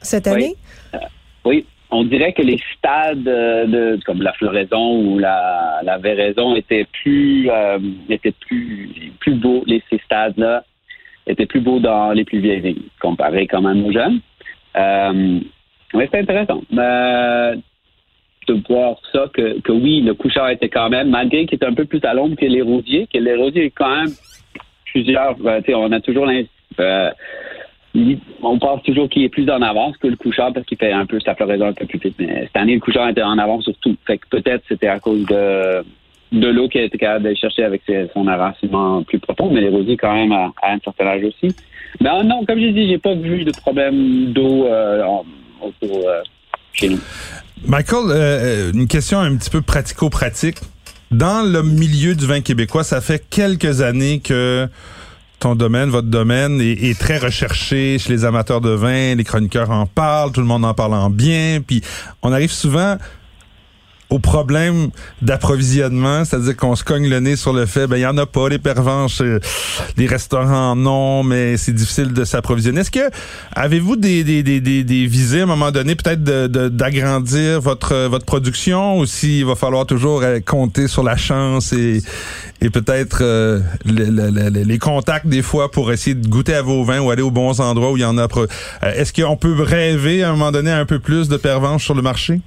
cette 0.00 0.28
année. 0.28 0.54
Oui, 0.54 0.67
on 1.90 2.04
dirait 2.04 2.32
que 2.32 2.42
les 2.42 2.60
stades 2.76 3.26
euh, 3.28 3.66
de 3.66 3.98
comme 4.04 4.22
la 4.22 4.32
floraison 4.34 5.00
ou 5.06 5.18
la, 5.18 5.80
la 5.82 5.98
véraison 5.98 6.54
étaient 6.54 6.86
plus 7.02 7.48
euh, 7.50 7.78
étaient 8.10 8.34
plus 8.46 9.12
plus 9.20 9.34
beaux 9.34 9.62
les 9.66 9.82
ces 9.90 9.98
stades-là 10.04 10.64
étaient 11.26 11.46
plus 11.46 11.60
beaux 11.60 11.78
dans 11.80 12.12
les 12.12 12.24
plus 12.24 12.40
vieilles 12.40 12.60
vignes 12.60 12.82
comparé 13.00 13.46
quand 13.46 13.62
même 13.62 13.84
aux 13.84 13.92
jeunes. 13.92 14.20
Euh, 14.76 15.40
mais 15.94 16.08
c'est 16.10 16.20
intéressant. 16.20 16.62
Euh, 16.76 17.56
de 18.48 18.62
voir 18.66 18.96
ça 19.12 19.26
que, 19.34 19.60
que 19.60 19.72
oui, 19.72 20.00
le 20.00 20.14
couchard 20.14 20.48
était 20.48 20.70
quand 20.70 20.88
même, 20.88 21.10
malgré 21.10 21.44
qu'il 21.44 21.56
était 21.56 21.66
un 21.66 21.74
peu 21.74 21.84
plus 21.84 22.02
à 22.04 22.14
l'ombre 22.14 22.34
que 22.36 22.46
les 22.46 22.62
rosiers, 22.62 23.06
que 23.12 23.18
les 23.18 23.34
rosiers 23.34 23.66
est 23.66 23.70
quand 23.70 23.94
même 23.94 24.12
plusieurs. 24.86 25.36
euh, 25.44 25.60
on 25.74 25.92
a 25.92 26.00
toujours 26.00 26.30
il- 26.32 26.48
on 28.42 28.58
pense 28.58 28.82
toujours 28.82 29.08
qu'il 29.08 29.22
est 29.24 29.28
plus 29.28 29.48
en 29.50 29.62
avance 29.62 29.96
que 29.96 30.06
le 30.06 30.16
couchard 30.16 30.52
parce 30.52 30.66
qu'il 30.66 30.78
fait 30.78 30.92
un 30.92 31.06
peu 31.06 31.18
sa 31.20 31.34
floraison 31.34 31.66
un 31.66 31.72
peu 31.72 31.86
plus 31.86 31.98
vite. 31.98 32.14
Mais 32.18 32.42
cette 32.46 32.56
année, 32.56 32.74
le 32.74 32.80
couchard 32.80 33.08
était 33.08 33.22
en 33.22 33.38
avance 33.38 33.64
sur 33.64 33.76
tout. 33.78 33.96
Fait 34.06 34.18
que 34.18 34.26
peut-être 34.28 34.62
c'était 34.68 34.88
à 34.88 35.00
cause 35.00 35.24
de, 35.26 35.84
de 36.32 36.48
l'eau 36.48 36.68
qu'il 36.68 36.82
était 36.82 36.98
capable 36.98 37.24
d'aller 37.24 37.36
chercher 37.36 37.64
avec 37.64 37.82
son 38.12 38.26
avancement 38.26 39.02
plus 39.02 39.18
profond, 39.18 39.50
mais 39.50 39.60
les 39.60 39.68
rosiers 39.68 39.96
quand 39.96 40.14
même 40.14 40.32
à, 40.32 40.52
un 40.62 40.78
certain 40.84 41.06
âge 41.06 41.24
aussi. 41.24 41.54
Mais 42.00 42.10
euh, 42.10 42.22
non, 42.22 42.44
comme 42.46 42.58
j'ai 42.58 42.72
dit, 42.72 42.88
j'ai 42.88 42.98
pas 42.98 43.14
vu 43.14 43.44
de 43.44 43.52
problème 43.52 44.32
d'eau 44.32 44.66
euh, 44.66 45.02
autour 45.60 46.08
euh, 46.08 46.22
chez 46.72 46.90
nous. 46.90 47.00
Michael, 47.66 48.10
euh, 48.10 48.72
une 48.72 48.86
question 48.86 49.18
un 49.18 49.36
petit 49.36 49.50
peu 49.50 49.62
pratico-pratique. 49.62 50.58
Dans 51.10 51.42
le 51.42 51.62
milieu 51.62 52.14
du 52.14 52.26
vin 52.26 52.42
québécois, 52.42 52.84
ça 52.84 53.00
fait 53.00 53.24
quelques 53.30 53.80
années 53.80 54.20
que 54.20 54.68
ton 55.40 55.54
domaine, 55.54 55.88
votre 55.90 56.08
domaine 56.08 56.60
est, 56.60 56.98
très 56.98 57.18
recherché 57.18 57.98
chez 57.98 58.12
les 58.12 58.24
amateurs 58.24 58.60
de 58.60 58.70
vin, 58.70 59.14
les 59.14 59.24
chroniqueurs 59.24 59.70
en 59.70 59.86
parlent, 59.86 60.32
tout 60.32 60.40
le 60.40 60.46
monde 60.46 60.64
en 60.64 60.74
parle 60.74 60.94
en 60.94 61.10
bien, 61.10 61.60
puis 61.64 61.82
on 62.22 62.32
arrive 62.32 62.50
souvent 62.50 62.96
au 64.10 64.18
problème 64.18 64.88
d'approvisionnement, 65.20 66.24
c'est-à-dire 66.24 66.56
qu'on 66.56 66.74
se 66.76 66.82
cogne 66.84 67.08
le 67.08 67.20
nez 67.20 67.36
sur 67.36 67.52
le 67.52 67.66
fait, 67.66 67.86
ben 67.86 67.96
il 67.96 68.00
y 68.02 68.06
en 68.06 68.16
a 68.16 68.24
pas 68.26 68.48
les 68.48 68.58
pervenches, 68.58 69.20
euh, 69.20 69.38
les 69.96 70.06
restaurants 70.06 70.74
non, 70.74 71.22
mais 71.22 71.56
c'est 71.58 71.72
difficile 71.74 72.12
de 72.14 72.24
s'approvisionner. 72.24 72.80
Est-ce 72.80 72.90
que 72.90 73.10
avez-vous 73.54 73.96
des 73.96 74.24
des, 74.24 74.42
des, 74.42 74.60
des, 74.60 75.06
visées 75.06 75.40
à 75.40 75.42
un 75.42 75.46
moment 75.46 75.70
donné, 75.70 75.94
peut-être 75.94 76.24
de- 76.24 76.46
de- 76.46 76.68
d'agrandir 76.68 77.60
votre 77.60 78.06
votre 78.08 78.24
production, 78.24 78.98
ou 78.98 79.06
s'il 79.06 79.44
va 79.44 79.54
falloir 79.56 79.84
toujours 79.86 80.22
euh, 80.22 80.40
compter 80.40 80.88
sur 80.88 81.02
la 81.02 81.16
chance 81.16 81.72
et 81.72 82.00
et 82.60 82.70
peut-être 82.70 83.18
euh, 83.20 83.60
le- 83.84 84.06
le- 84.06 84.30
le- 84.30 84.62
les 84.64 84.78
contacts 84.78 85.26
des 85.26 85.42
fois 85.42 85.70
pour 85.70 85.92
essayer 85.92 86.14
de 86.14 86.26
goûter 86.28 86.54
à 86.54 86.62
vos 86.62 86.82
vins 86.82 87.00
ou 87.00 87.10
aller 87.10 87.22
aux 87.22 87.30
bons 87.30 87.60
endroits 87.60 87.92
où 87.92 87.96
il 87.96 88.00
y 88.00 88.04
en 88.04 88.16
a. 88.18 88.26
Est-ce 88.82 89.12
qu'on 89.12 89.36
peut 89.36 89.54
rêver 89.62 90.22
à 90.22 90.28
un 90.30 90.32
moment 90.32 90.50
donné 90.50 90.70
un 90.70 90.84
peu 90.86 90.98
plus 90.98 91.28
de 91.28 91.36
pervenches 91.36 91.84
sur 91.84 91.94
le 91.94 92.02
marché? 92.02 92.40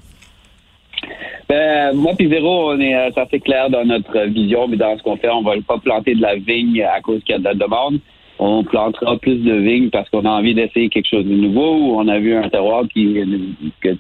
Ben, 1.52 1.94
moi 1.96 2.14
puis 2.18 2.30
on 2.42 2.80
est 2.80 2.96
euh, 2.96 3.10
assez 3.14 3.42
clair 3.42 3.70
dans 3.70 3.84
notre 3.84 4.18
vision, 4.28 4.70
mais 4.70 4.78
dans 4.78 4.98
ce 4.98 5.04
qu'on 5.04 5.18
fait, 5.18 5.28
on 5.28 5.42
va 5.42 5.56
pas 5.68 5.80
planter 5.80 6.16
de 6.16 6.22
la 6.22 6.36
vigne 6.36 6.82
à 6.82 7.02
cause 7.02 7.22
qu'il 7.26 7.34
y 7.34 7.36
a 7.36 7.40
de 7.40 7.44
la 7.44 7.56
demande. 7.56 8.00
on 8.40 8.64
plantera 8.64 9.18
plus 9.18 9.36
de 9.36 9.56
vignes 9.56 9.90
parce 9.90 10.10
qu'on 10.10 10.24
a 10.24 10.30
envie 10.30 10.56
d'essayer 10.56 10.88
quelque 10.88 11.10
chose 11.10 11.26
de 11.26 11.36
nouveau 11.36 11.76
ou 11.76 12.00
on 12.00 12.08
a 12.08 12.20
vu 12.20 12.34
un 12.36 12.48
terroir 12.48 12.86
qui, 12.94 13.18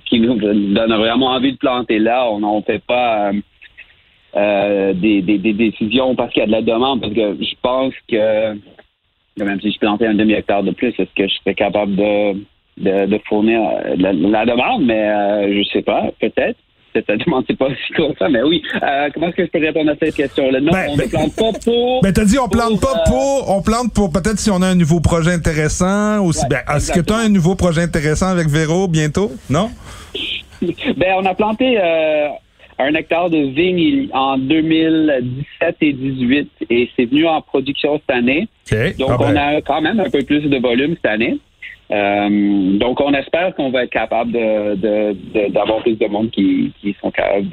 qui 0.05 0.19
nous 0.21 0.35
donne 0.35 0.93
vraiment 0.93 1.25
envie 1.25 1.51
de 1.51 1.57
planter 1.57 1.99
là. 1.99 2.25
On 2.31 2.39
n'en 2.39 2.61
fait 2.61 2.81
pas 2.85 3.31
euh, 4.37 4.93
des, 4.93 5.21
des, 5.21 5.37
décisions 5.53 6.15
parce 6.15 6.31
qu'il 6.31 6.39
y 6.39 6.43
a 6.43 6.47
de 6.47 6.53
la 6.53 6.61
demande. 6.61 7.01
Parce 7.01 7.13
que 7.13 7.35
je 7.37 7.55
pense 7.61 7.93
que 8.07 8.53
même 9.37 9.59
si 9.59 9.73
je 9.73 9.77
plantais 9.77 10.07
un 10.07 10.13
demi-hectare 10.13 10.63
de 10.63 10.71
plus, 10.71 10.93
est-ce 10.97 11.13
que 11.17 11.27
je 11.27 11.35
serais 11.35 11.53
capable 11.53 11.97
de, 11.97 12.33
de, 12.77 13.19
fournir 13.27 13.59
la, 13.97 14.45
demande? 14.45 14.85
Mais 14.85 15.09
euh, 15.09 15.61
je 15.61 15.69
sais 15.69 15.81
pas, 15.81 16.11
peut-être 16.21 16.57
c'est 16.93 17.57
pas 17.57 17.65
aussi 17.67 17.93
comme 17.95 18.13
ça, 18.17 18.29
mais 18.29 18.43
oui. 18.43 18.61
Euh, 18.81 19.09
comment 19.13 19.27
est-ce 19.27 19.35
que 19.35 19.45
je 19.45 19.49
peux 19.49 19.59
répondre 19.59 19.91
à 19.91 19.95
cette 19.99 20.15
question-là? 20.15 20.59
Non, 20.59 20.71
ben, 20.71 20.87
on 20.89 20.97
ne 20.97 21.03
plante 21.03 21.35
pas 21.35 21.59
pour. 21.63 22.01
Ben, 22.01 22.13
t'as 22.13 22.25
dit, 22.25 22.37
on 22.39 22.49
plante 22.49 22.79
pas 22.81 23.03
pour, 23.07 23.49
on 23.49 23.61
plante 23.61 23.93
pour 23.93 24.11
peut-être 24.11 24.39
si 24.39 24.49
on 24.51 24.61
a 24.61 24.67
un 24.67 24.75
nouveau 24.75 24.99
projet 24.99 25.31
intéressant 25.31 26.23
aussi. 26.23 26.45
ben, 26.49 26.61
est-ce 26.75 26.91
que 26.91 26.99
tu 26.99 27.13
as 27.13 27.17
un 27.17 27.29
nouveau 27.29 27.55
projet 27.55 27.81
intéressant 27.81 28.27
avec 28.27 28.47
Véro 28.47 28.87
bientôt? 28.87 29.31
Non? 29.49 29.69
ben, 30.61 31.15
on 31.17 31.25
a 31.25 31.33
planté, 31.33 31.77
un 32.81 32.93
hectare 32.95 33.29
de 33.29 33.37
vigne 33.37 34.09
en 34.13 34.37
2017 34.37 35.75
et 35.81 35.93
2018 35.93 36.49
et 36.69 36.89
c'est 36.95 37.05
venu 37.05 37.27
en 37.27 37.41
production 37.41 37.99
cette 37.99 38.15
année. 38.15 38.47
Donc, 38.97 39.09
ah 39.11 39.17
on 39.19 39.33
ben. 39.33 39.37
a 39.37 39.61
quand 39.61 39.81
même 39.81 39.99
un 39.99 40.09
peu 40.09 40.23
plus 40.23 40.41
de 40.41 40.57
volume 40.57 40.95
cette 40.95 41.11
année. 41.11 41.37
Euh, 41.91 42.77
donc, 42.77 43.01
on 43.01 43.13
espère 43.13 43.53
qu'on 43.55 43.69
va 43.69 43.83
être 43.83 43.91
capable 43.91 44.31
d'avoir 44.31 45.77
de, 45.77 45.81
plus 45.81 45.97
de 45.97 46.07
monde 46.07 46.31
qui, 46.31 46.71
qui 46.79 46.95
sont 47.01 47.11
capables 47.11 47.49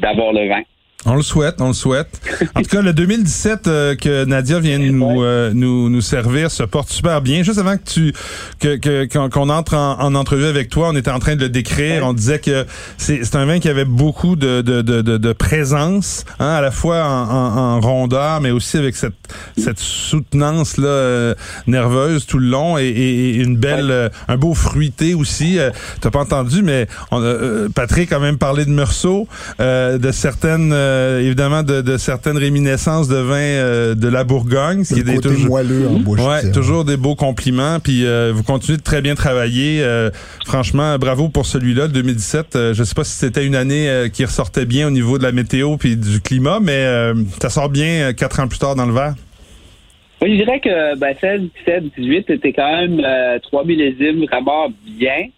d'avoir 0.00 0.32
le 0.32 0.48
vin. 0.48 0.62
On 1.06 1.14
le 1.14 1.22
souhaite, 1.22 1.62
on 1.62 1.68
le 1.68 1.72
souhaite. 1.72 2.20
En 2.54 2.60
tout 2.60 2.68
cas, 2.68 2.82
le 2.82 2.92
2017 2.92 3.66
euh, 3.66 3.94
que 3.94 4.26
Nadia 4.26 4.60
vient 4.60 4.78
nous, 4.78 5.22
euh, 5.22 5.50
nous 5.54 5.88
nous 5.88 6.02
servir 6.02 6.50
se 6.50 6.62
porte 6.62 6.90
super 6.90 7.22
bien. 7.22 7.42
Juste 7.42 7.58
avant 7.58 7.78
que 7.78 7.90
tu 7.90 8.12
que 8.58 9.28
qu'on 9.28 9.48
entre 9.48 9.76
en, 9.76 10.14
entrevue 10.14 10.44
avec 10.44 10.68
toi, 10.68 10.90
on 10.90 10.96
était 10.96 11.10
en 11.10 11.18
train 11.18 11.36
de 11.36 11.40
le 11.40 11.48
décrire. 11.48 12.04
On 12.04 12.12
disait 12.12 12.38
que 12.38 12.66
c'est 12.98 13.34
un 13.34 13.46
vin 13.46 13.60
qui 13.60 13.70
avait 13.70 13.86
beaucoup 13.86 14.36
de 14.36 14.60
de, 14.60 14.82
de, 14.82 15.00
de, 15.00 15.32
présence, 15.32 16.26
hein, 16.38 16.50
à 16.50 16.60
la 16.60 16.70
fois 16.70 17.02
en, 17.06 17.76
en, 17.76 17.80
rondeur, 17.80 18.42
mais 18.42 18.50
aussi 18.50 18.76
avec 18.76 18.94
cette 18.94 19.14
cette 19.56 19.78
soutenance 19.78 20.76
là 20.76 20.88
euh, 20.88 21.34
nerveuse 21.66 22.26
tout 22.26 22.38
le 22.38 22.48
long 22.48 22.76
et, 22.76 22.84
et 22.84 23.36
une 23.36 23.56
belle 23.56 24.10
un 24.28 24.36
beau 24.36 24.52
fruité 24.52 25.14
aussi. 25.14 25.58
T'as 26.02 26.10
pas 26.10 26.20
entendu, 26.20 26.60
mais 26.62 26.88
on, 27.10 27.70
Patrick 27.74 28.12
a 28.12 28.18
même 28.18 28.36
parlé 28.36 28.66
de 28.66 28.70
Meursault, 28.70 29.28
de 29.58 30.10
certaines 30.12 30.74
euh, 30.90 31.20
évidemment 31.20 31.62
de, 31.62 31.96
certaines 31.96 32.36
réminiscences 32.36 33.08
de 33.08 33.16
vin 33.16 33.36
euh, 33.36 33.94
de 33.94 34.08
la 34.08 34.24
Bourgogne, 34.24 34.84
ce 34.84 34.94
qui 34.94 35.00
est 35.00 35.20
toujours 35.20 35.50
moelleux 35.50 35.88
en 35.88 35.98
bouche. 35.98 36.20
Ouais, 36.20 36.50
toujours 36.52 36.84
des 36.84 36.96
beaux 36.96 37.14
compliments. 37.14 37.78
Puis 37.80 38.04
euh, 38.04 38.32
vous 38.34 38.42
continuez 38.42 38.78
de 38.78 38.82
très 38.82 39.00
bien 39.00 39.14
travailler. 39.14 39.82
franchement, 40.46 40.98
bravo 40.98 41.28
pour 41.28 41.46
celui-là, 41.46 41.88
2017. 41.88 42.72
je 42.72 42.84
sais 42.84 42.94
pas 42.94 43.04
si 43.04 43.12
c'était 43.12 43.46
une 43.46 43.54
année 43.54 44.08
qui 44.12 44.24
ressortait 44.24 44.66
bien 44.66 44.88
au 44.88 44.90
niveau 44.90 45.18
de 45.18 45.22
la 45.22 45.32
météo 45.32 45.76
puis 45.76 45.96
du 45.96 46.20
climat, 46.20 46.58
mais 46.60 46.84
ça 47.40 47.48
sort 47.48 47.68
bien 47.68 48.12
quatre 48.12 48.40
ans 48.40 48.48
plus 48.48 48.58
tard 48.58 48.74
dans 48.74 48.86
le 48.86 48.92
verre. 48.92 49.14
Oui, 50.22 50.36
je 50.38 50.44
dirais 50.44 50.60
que 50.60 50.98
ben, 50.98 51.14
16, 51.20 51.42
17, 51.66 51.84
18 51.96 52.24
c'était 52.28 52.52
quand 52.52 52.70
même 52.70 53.02
trois 53.42 53.64
millésimes 53.64 54.24
vraiment 54.26 54.68
bien, 54.84 55.28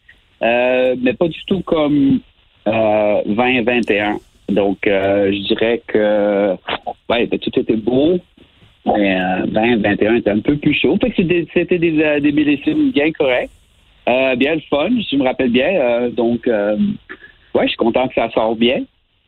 mais 0.40 1.12
pas 1.14 1.28
du 1.28 1.44
tout 1.46 1.60
comme 1.60 2.20
20, 2.66 3.22
21. 3.64 4.18
Donc, 4.48 4.86
euh, 4.86 5.32
je 5.32 5.46
dirais 5.48 5.82
que 5.86 6.52
ouais, 7.08 7.26
ben, 7.26 7.38
tout 7.38 7.58
était 7.58 7.76
beau. 7.76 8.18
Mais 8.84 9.16
euh, 9.16 9.46
20, 9.48 9.76
21 9.82 10.16
était 10.16 10.30
un 10.30 10.40
peu 10.40 10.56
plus 10.56 10.74
chaud. 10.74 10.98
Fait 11.00 11.10
que 11.10 11.16
c'était 11.54 11.78
des, 11.78 11.92
des, 11.92 12.02
euh, 12.02 12.20
des 12.20 12.32
millésimes 12.32 12.90
bien 12.90 13.12
corrects. 13.12 13.50
Euh, 14.08 14.34
bien 14.34 14.56
le 14.56 14.60
fun, 14.68 14.88
je 15.10 15.16
me 15.16 15.22
rappelle 15.22 15.50
bien. 15.50 16.08
Donc, 16.10 16.46
ouais, 16.46 17.62
je 17.62 17.68
suis 17.68 17.76
content 17.76 18.08
que 18.08 18.14
ça 18.14 18.28
sorte 18.30 18.58
bien. 18.58 18.80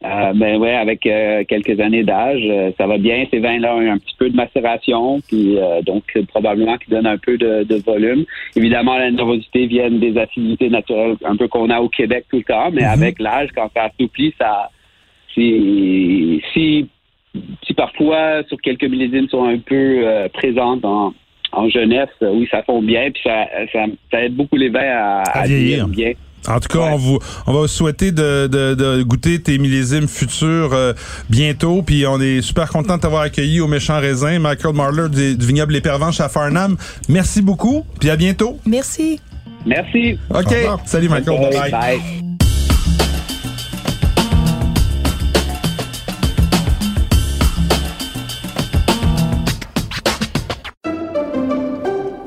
ben 0.03 0.57
ouais, 0.57 0.75
avec 0.75 1.03
quelques 1.03 1.79
années 1.79 2.03
d'âge, 2.03 2.43
ça 2.77 2.89
va 2.89 2.99
bien. 2.99 3.25
Ces 3.31 3.39
vins-là 3.39 3.77
ont 3.77 3.89
un 3.89 3.99
petit 3.99 4.17
peu 4.19 4.29
de 4.29 4.35
macération, 4.35 5.21
puis 5.29 5.57
donc 5.87 6.03
probablement 6.27 6.77
qui 6.77 6.91
donne 6.91 7.07
un 7.07 7.19
peu 7.19 7.39
de, 7.39 7.63
de, 7.63 7.77
volume. 7.77 8.25
Évidemment, 8.57 8.99
la 8.99 9.13
nervosité 9.13 9.67
vient 9.67 9.89
des 9.93 10.19
acidités 10.19 10.71
naturelles 10.71 11.17
un 11.25 11.37
peu 11.37 11.47
qu'on 11.47 11.71
a 11.71 11.81
au 11.81 11.89
Québec 11.89 12.25
tout 12.29 12.39
le 12.39 12.43
temps, 12.43 12.73
mais 12.73 12.83
mm-hmm. 12.83 12.93
avec 12.93 13.21
l'âge, 13.21 13.51
quand 13.55 13.71
ça 13.73 13.85
assouplit, 13.85 14.35
ça 14.41 14.71
si, 15.35 16.43
si, 16.53 16.89
si 17.67 17.75
parfois 17.75 18.43
sur 18.49 18.61
quelques 18.61 18.85
millésimes 18.85 19.29
sont 19.29 19.45
un 19.45 19.59
peu 19.59 20.07
euh, 20.07 20.29
présentes 20.33 20.85
en, 20.85 21.13
en 21.53 21.69
jeunesse, 21.69 22.09
euh, 22.23 22.33
oui, 22.33 22.49
ça 22.51 22.63
fond 22.63 22.83
bien, 22.83 23.11
puis 23.11 23.23
ça, 23.23 23.47
ça, 23.73 24.21
aide 24.23 24.35
beaucoup 24.35 24.57
les 24.57 24.69
vins 24.71 25.23
à, 25.25 25.47
vieillir 25.47 25.89
bien. 25.89 26.13
En 26.47 26.61
tout 26.61 26.69
cas, 26.69 26.93
on, 26.93 26.97
vous, 26.97 27.19
on 27.47 27.53
va 27.53 27.61
vous 27.61 27.67
souhaiter 27.69 28.13
de, 28.13 28.47
de, 28.47 28.75
de 28.75 29.03
goûter 29.03 29.41
tes 29.41 29.57
millésimes 29.59 30.09
futurs 30.09 30.75
euh, 30.75 30.93
bientôt. 31.31 31.83
Puis 31.83 32.07
on 32.07 32.21
est 32.21 32.43
super 32.43 32.69
content 32.69 32.97
de 32.97 33.01
t'avoir 33.01 33.23
accueilli 33.23 33.61
au 33.61 33.67
Méchant 33.67 33.99
Raisin. 33.99 34.39
Michael 34.39 34.75
Marler 34.75 35.09
du, 35.09 35.47
vignoble 35.47 35.73
Les 35.73 35.81
Pervenches 35.81 36.21
à 36.21 36.29
Farnham. 36.29 36.77
Merci 37.09 37.41
beaucoup. 37.41 37.87
Puis 37.99 38.11
à 38.11 38.17
bientôt. 38.17 38.59
Merci. 38.67 39.21
Merci. 39.65 40.19
OK. 40.29 40.55
Salut 40.85 41.09
Michael. 41.09 41.41
bye. 41.51 41.71
bye. 41.71 42.24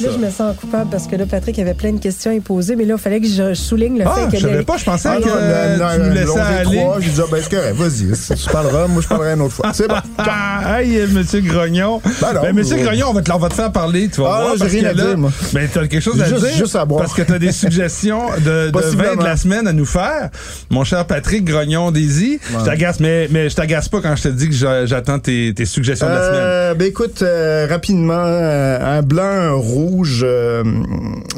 Là, 0.00 0.10
je 0.12 0.18
me 0.18 0.30
sens 0.30 0.56
coupable 0.56 0.90
parce 0.90 1.06
que 1.06 1.16
là, 1.16 1.26
Patrick 1.26 1.58
avait 1.58 1.74
plein 1.74 1.92
de 1.92 2.00
questions 2.00 2.36
à 2.36 2.40
poser, 2.40 2.76
mais 2.76 2.84
là, 2.84 2.94
il 2.96 3.00
fallait 3.00 3.20
que 3.20 3.26
je 3.26 3.54
souligne 3.54 3.98
le 3.98 4.04
ah, 4.06 4.14
fait 4.14 4.36
que. 4.36 4.42
Je 4.42 4.48
savais 4.48 4.62
pas, 4.62 4.76
je 4.76 4.84
pensais 4.84 5.08
ah, 5.10 5.16
que 5.16 5.78
non, 5.78 5.86
tu 5.94 6.08
nous 6.08 6.14
laissais 6.14 6.40
aller. 6.40 6.86
Je 7.00 7.08
disais, 7.08 7.22
ben, 7.30 7.40
c'est 7.42 7.56
correct, 7.56 7.74
vas-y. 7.76 8.36
Tu 8.36 8.50
parleras, 8.50 8.86
moi, 8.88 9.02
je 9.02 9.08
parlerai 9.08 9.32
une 9.34 9.40
autre 9.42 9.54
fois. 9.54 9.72
C'est 9.72 9.88
bon. 9.88 9.96
Ah, 10.18 10.80
hey, 10.82 11.06
monsieur 11.08 11.40
Grognon. 11.40 12.00
Ben, 12.20 12.34
non, 12.34 12.42
ben 12.42 12.54
monsieur 12.54 12.76
Grognon, 12.76 13.06
on 13.10 13.12
va, 13.14 13.22
te, 13.22 13.32
on 13.32 13.38
va 13.38 13.48
te 13.48 13.54
faire 13.54 13.72
parler, 13.72 14.08
tu 14.08 14.20
vas 14.20 14.28
ah, 14.32 14.42
voir. 14.42 14.56
j'ai 14.56 14.80
rien 14.80 14.90
à 14.90 14.94
dire, 14.94 15.18
moi. 15.18 15.30
Mais 15.54 15.68
t'as 15.68 15.86
quelque 15.86 16.00
chose 16.00 16.20
à 16.20 16.26
juste, 16.26 16.44
dire. 16.44 16.56
Juste 16.56 16.76
à 16.76 16.84
boire. 16.84 17.02
Parce 17.02 17.14
que 17.14 17.22
t'as 17.22 17.38
des 17.38 17.52
suggestions 17.56 18.22
de, 18.44 18.70
de 18.70 18.96
vin 18.96 19.16
de 19.16 19.24
la 19.24 19.36
semaine 19.36 19.66
à 19.66 19.72
nous 19.72 19.86
faire. 19.86 20.30
Mon 20.70 20.84
cher 20.84 21.06
Patrick 21.06 21.44
Grognon 21.44 21.90
Daisy. 21.90 22.38
Je 22.50 22.64
t'agace, 22.64 23.00
mais, 23.00 23.28
mais 23.30 23.48
je 23.48 23.56
t'agace 23.56 23.88
pas 23.88 24.00
quand 24.00 24.16
je 24.16 24.24
te 24.24 24.28
dis 24.28 24.48
que 24.48 24.86
j'attends 24.86 25.18
tes, 25.18 25.52
tes, 25.54 25.64
suggestions 25.64 26.08
de 26.08 26.12
la 26.12 26.26
semaine. 26.26 26.40
Euh, 26.42 26.74
ben, 26.74 26.88
écoute, 26.88 27.22
euh, 27.22 27.66
rapidement, 27.68 28.14
euh, 28.14 28.98
un 28.98 29.02
blanc, 29.02 29.22
un 29.24 29.52
rouge, 29.52 29.85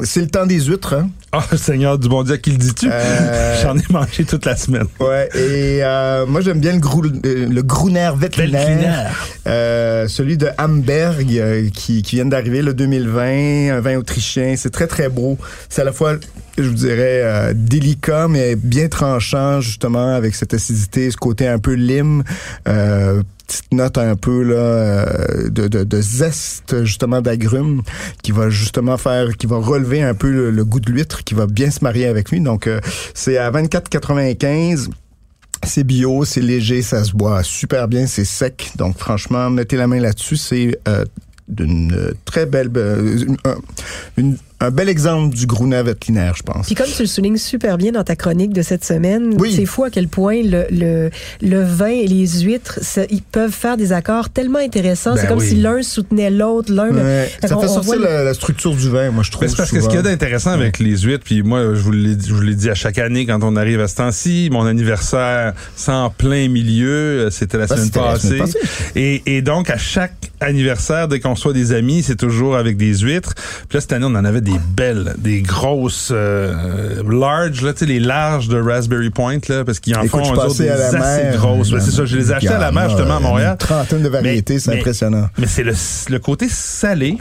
c'est 0.03 0.21
le 0.21 0.27
temps 0.27 0.45
des 0.45 0.61
huîtres. 0.61 0.93
Hein? 0.93 1.09
Ah, 1.31 1.43
Seigneur 1.55 1.99
du 1.99 2.09
bon 2.09 2.23
Dieu, 2.23 2.37
qui 2.37 2.51
le 2.51 2.57
dis-tu? 2.57 2.89
Euh, 2.91 3.55
J'en 3.63 3.77
ai 3.77 3.83
mangé 3.89 4.25
toute 4.25 4.45
la 4.45 4.55
semaine. 4.55 4.87
Ouais, 4.99 5.29
et 5.35 5.83
euh, 5.83 6.25
moi, 6.25 6.41
j'aime 6.41 6.59
bien 6.59 6.73
le, 6.73 6.79
grou 6.79 7.03
euh, 7.05 7.47
le 7.47 7.61
Gruner. 7.61 8.11
Euh, 9.45 10.07
celui 10.07 10.37
de 10.37 10.47
Hamberg, 10.57 11.71
qui, 11.71 12.01
qui 12.01 12.15
vient 12.15 12.25
d'arriver, 12.25 12.61
le 12.61 12.73
2020, 12.73 13.77
un 13.77 13.79
vin 13.79 13.97
autrichien. 13.97 14.55
C'est 14.57 14.71
très, 14.71 14.87
très 14.87 15.09
beau. 15.09 15.37
C'est 15.69 15.81
à 15.81 15.85
la 15.85 15.91
fois, 15.91 16.15
je 16.57 16.63
vous 16.63 16.73
dirais, 16.73 17.53
délicat, 17.53 18.27
mais 18.27 18.55
bien 18.55 18.87
tranchant, 18.87 19.61
justement, 19.61 20.15
avec 20.15 20.33
cette 20.33 20.53
acidité, 20.55 21.11
ce 21.11 21.17
côté 21.17 21.47
un 21.47 21.59
peu 21.59 21.73
lime 21.73 22.23
petite 23.49 23.73
note 23.73 23.97
un 23.97 24.15
peu 24.15 24.43
là 24.43 24.55
euh, 24.55 25.49
de, 25.49 25.67
de, 25.67 25.83
de 25.83 26.01
zeste 26.01 26.83
justement 26.83 27.19
d'agrumes 27.21 27.81
qui 28.21 28.31
va 28.31 28.49
justement 28.49 28.97
faire 28.97 29.35
qui 29.37 29.47
va 29.47 29.57
relever 29.57 30.03
un 30.03 30.13
peu 30.13 30.51
le, 30.51 30.65
goût 30.65 30.79
de 30.79 30.91
l'huître 30.91 31.23
qui 31.23 31.33
va 31.33 31.47
bien 31.47 31.71
se 31.71 31.83
marier 31.83 32.05
avec 32.05 32.29
lui. 32.29 32.41
Donc 32.41 32.67
euh, 32.67 32.79
c'est 33.15 33.37
à 33.37 33.49
24,95 33.51 34.89
c'est 35.63 35.83
bio, 35.83 36.23
c'est 36.23 36.41
léger, 36.41 36.81
ça 36.81 37.03
se 37.03 37.11
boit 37.11 37.43
super 37.43 37.87
bien, 37.87 38.07
c'est 38.07 38.23
sec. 38.23 38.71
Donc 38.77 38.97
franchement, 38.97 39.49
mettez 39.49 39.75
la 39.75 39.87
main 39.87 39.99
là-dessus, 39.99 40.37
c'est 40.37 40.79
euh, 40.87 41.03
d'une 41.49 42.13
très 42.23 42.45
belle 42.45 42.71
une, 44.15 44.37
un 44.61 44.71
bel 44.71 44.89
exemple 44.89 45.33
du 45.35 45.45
Gruner 45.45 45.81
vétérinaire, 45.83 46.35
je 46.35 46.43
pense. 46.43 46.65
Puis 46.65 46.75
comme 46.75 46.87
tu 46.93 47.01
le 47.03 47.07
soulignes 47.07 47.37
super 47.37 47.77
bien 47.77 47.91
dans 47.91 48.03
ta 48.03 48.15
chronique 48.15 48.51
de 48.53 48.61
cette 48.61 48.83
semaine, 48.83 49.35
Oui. 49.39 49.53
c'est 49.55 49.65
fou 49.65 49.83
à 49.85 49.89
quel 49.89 50.07
point 50.07 50.41
le, 50.43 50.65
le, 50.69 51.09
le 51.41 51.63
vin 51.63 51.87
et 51.87 52.07
les 52.07 52.27
huîtres, 52.41 52.79
ça- 52.81 53.05
ils 53.09 53.21
peuvent 53.21 53.51
faire 53.53 53.77
des 53.77 53.93
accords 53.93 54.29
tellement 54.29 54.59
intéressants. 54.59 55.15
Ben 55.15 55.21
c'est 55.21 55.27
comme 55.27 55.39
oui. 55.39 55.47
si 55.47 55.55
l'un 55.55 55.81
soutenait 55.81 56.29
l'autre, 56.29 56.73
l'un. 56.73 56.89
Ouais, 56.91 57.29
ça 57.41 57.47
fait 57.47 57.53
on 57.53 57.67
sortir 57.67 57.99
la, 57.99 58.23
la 58.23 58.33
structure 58.33 58.75
du 58.75 58.89
vin, 58.89 59.11
moi, 59.11 59.23
je 59.23 59.31
trouve. 59.31 59.41
Ben, 59.43 59.49
c'est 59.49 59.57
parce 59.57 59.71
que 59.71 59.79
ce 59.81 59.87
qu'il 59.87 59.95
y 59.95 59.99
a 59.99 60.01
d'intéressant 60.03 60.51
avec 60.51 60.79
les 60.79 60.97
huîtres, 60.97 61.23
puis 61.23 61.41
moi, 61.43 61.73
je 61.73 61.79
vous 61.81 61.91
l'ai 61.91 62.15
dit, 62.15 62.27
je 62.27 62.33
vous 62.33 62.41
l'ai 62.41 62.55
dit 62.55 62.69
à 62.69 62.75
chaque 62.75 62.97
année 62.97 63.25
quand 63.25 63.41
on 63.43 63.55
arrive 63.55 63.79
à 63.79 63.87
ce 63.87 63.95
temps-ci, 63.95 64.49
mon 64.51 64.65
anniversaire, 64.65 65.53
c'est 65.75 65.91
en 65.91 66.09
plein 66.09 66.49
milieu, 66.49 66.89
euh, 66.89 67.29
c'était 67.29 67.57
la 67.57 67.63
Ah, 67.65 67.67
semaine 67.75 67.85
c'était 67.85 67.99
la 67.99 68.05
passée. 68.05 68.27
semaine 68.27 68.39
passée. 68.39 68.59
Et, 68.95 69.21
et 69.37 69.41
donc, 69.41 69.69
à 69.69 69.77
chaque 69.77 70.13
anniversaire, 70.41 71.07
dès 71.07 71.19
qu'on 71.19 71.35
soit 71.35 71.53
des 71.53 71.71
amis, 71.73 72.03
c'est 72.03 72.15
toujours 72.15 72.55
avec 72.55 72.77
des 72.77 72.97
huîtres. 72.99 73.33
Puis 73.67 73.75
là, 73.77 73.81
cette 73.81 73.93
année, 73.93 74.05
on 74.05 74.15
en 74.15 74.25
avait 74.25 74.41
des 74.41 74.48
belles, 74.75 75.15
des 75.17 75.41
grosses, 75.41 76.09
euh, 76.13 77.03
large, 77.09 77.61
là, 77.61 77.73
tu 77.73 77.79
sais, 77.79 77.85
les 77.85 77.99
larges 77.99 78.47
de 78.47 78.59
Raspberry 78.59 79.09
Point, 79.09 79.39
là, 79.49 79.63
parce 79.63 79.79
qu'ils 79.79 79.95
en 79.95 80.01
Écoute, 80.03 80.25
font, 80.25 80.33
eux 80.33 80.37
autres, 80.37 80.57
des 80.57 80.69
assez 80.69 80.97
mer. 80.97 81.37
grosses. 81.37 81.69
C'est 81.79 81.91
ça, 81.91 82.05
je 82.05 82.17
les 82.17 82.31
ai 82.31 82.47
à 82.47 82.57
la 82.57 82.71
mer, 82.71 82.89
justement, 82.89 83.17
à 83.17 83.19
Montréal. 83.19 83.51
Une 83.53 83.57
trentaine 83.57 84.01
de 84.03 84.09
variétés, 84.09 84.59
c'est 84.59 84.77
impressionnant. 84.79 85.29
Mais 85.37 85.47
c'est 85.47 85.63
le, 85.63 85.73
le 86.09 86.19
côté 86.19 86.47
salé, 86.49 87.17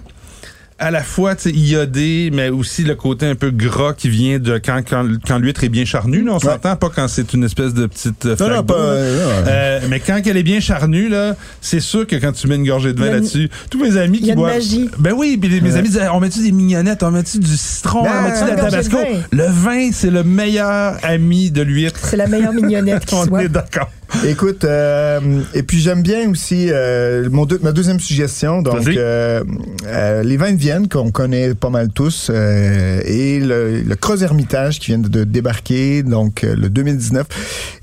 à 0.78 0.90
la 0.90 1.02
fois 1.02 1.34
iodé, 1.44 2.30
mais 2.32 2.48
aussi 2.50 2.84
le 2.84 2.94
côté 2.94 3.26
un 3.26 3.34
peu 3.34 3.50
gras 3.50 3.94
qui 3.94 4.08
vient 4.08 4.38
de 4.38 4.58
quand, 4.58 4.80
quand, 4.88 5.04
quand 5.26 5.38
l'huître 5.38 5.64
est 5.64 5.68
bien 5.68 5.84
charnue. 5.84 6.22
Là, 6.22 6.32
on 6.34 6.38
s'entend 6.38 6.76
pas 6.76 6.90
quand 6.94 7.08
c'est 7.08 7.32
une 7.32 7.44
espèce 7.44 7.74
de 7.74 7.86
petite 7.86 8.26
euh, 8.26 8.36
Non, 8.38 8.48
non, 8.48 8.64
pas. 8.64 8.74
euh. 8.74 9.44
Euh, 9.48 9.80
mais 9.88 9.98
quand 10.00 10.20
elle 10.24 10.36
est 10.36 10.42
bien 10.42 10.60
charnue, 10.60 11.08
là, 11.08 11.34
c'est 11.60 11.80
sûr 11.80 12.06
que 12.06 12.16
quand 12.16 12.32
tu 12.32 12.46
mets 12.46 12.56
une 12.56 12.66
gorgée 12.66 12.92
de 12.92 13.00
vin 13.00 13.10
là-dessus, 13.10 13.50
tous 13.70 13.82
mes 13.82 13.96
amis 13.96 14.20
qui 14.20 14.32
boivent. 14.34 14.54
magie. 14.54 14.88
Ben 14.98 15.12
oui, 15.16 15.36
puis 15.36 15.60
mes 15.60 15.76
amis 15.76 15.88
disaient 15.88 16.08
on 16.08 16.20
met-tu 16.20 16.42
des 16.42 16.52
mignonnettes, 16.52 17.02
on 17.02 17.10
met-tu 17.10 17.38
du 17.38 17.56
citron, 17.56 18.04
Ben, 18.04 18.12
on 18.20 18.28
met-tu 18.28 18.44
de 18.44 18.48
la 18.50 18.56
tabasco? 18.56 18.98
Le 19.32 19.46
vin, 19.46 19.90
c'est 19.92 20.10
le 20.10 20.22
meilleur 20.22 20.96
ami 21.02 21.50
de 21.50 21.62
l'huître. 21.62 22.00
C'est 22.04 22.16
la 22.16 22.26
meilleure 22.28 22.52
mignonnette 22.52 23.04
qui 23.04 23.14
On 23.30 23.38
est 23.38 23.48
d'accord. 23.48 23.90
Écoute, 24.26 24.64
euh, 24.64 25.20
et 25.54 25.62
puis 25.62 25.78
j'aime 25.80 26.02
bien 26.02 26.30
aussi 26.30 26.68
euh, 26.70 27.28
mon 27.30 27.44
deux- 27.44 27.60
ma 27.62 27.72
deuxième 27.72 28.00
suggestion, 28.00 28.62
donc 28.62 28.76
euh, 28.96 29.44
euh, 29.86 30.22
les 30.22 30.36
vins 30.38 30.52
de 30.52 30.56
Vienne 30.58 30.88
qu'on 30.88 31.10
connaît 31.10 31.54
pas 31.54 31.68
mal 31.68 31.90
tous 31.94 32.28
euh, 32.30 33.00
et 33.04 33.38
le, 33.38 33.80
le 33.82 33.94
Cross 33.96 34.22
Hermitage 34.22 34.78
qui 34.80 34.86
vient 34.92 34.98
de, 34.98 35.08
de 35.08 35.24
débarquer, 35.24 36.02
donc 36.02 36.42
euh, 36.42 36.56
le 36.56 36.70
2019. 36.70 37.26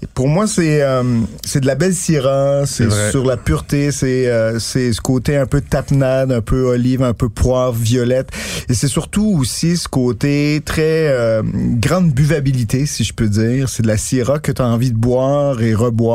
Et 0.04 0.08
pour 0.14 0.28
moi, 0.28 0.48
c'est 0.48 0.82
euh, 0.82 1.04
c'est 1.46 1.62
de 1.62 1.68
la 1.68 1.76
belle 1.76 1.94
Syrah, 1.94 2.64
c'est 2.66 2.86
sur 3.12 3.24
la 3.26 3.38
pureté, 3.38 3.92
c'est 3.92 4.28
euh, 4.28 4.58
c'est 4.60 4.94
ce 4.94 5.02
côté 5.02 5.38
un 5.38 5.46
peu 5.46 5.62
tapenade, 5.62 6.32
un 6.32 6.42
peu 6.42 6.64
olive, 6.64 7.04
un 7.04 7.14
peu 7.14 7.30
poivre, 7.30 7.78
violette, 7.80 8.30
et 8.68 8.74
c'est 8.74 8.88
surtout 8.88 9.38
aussi 9.40 9.78
ce 9.78 9.88
côté 9.88 10.62
très 10.66 11.08
euh, 11.08 11.44
grande 11.46 12.12
buvabilité, 12.12 12.88
si 12.88 13.04
je 13.04 13.14
peux 13.14 13.28
dire. 13.30 13.70
C'est 13.70 13.84
de 13.84 13.88
la 13.88 13.98
Syrah 13.98 14.40
que 14.40 14.52
tu 14.52 14.62
as 14.62 14.66
envie 14.66 14.92
de 14.92 14.98
boire 14.98 15.62
et 15.62 15.74
reboire. 15.76 16.15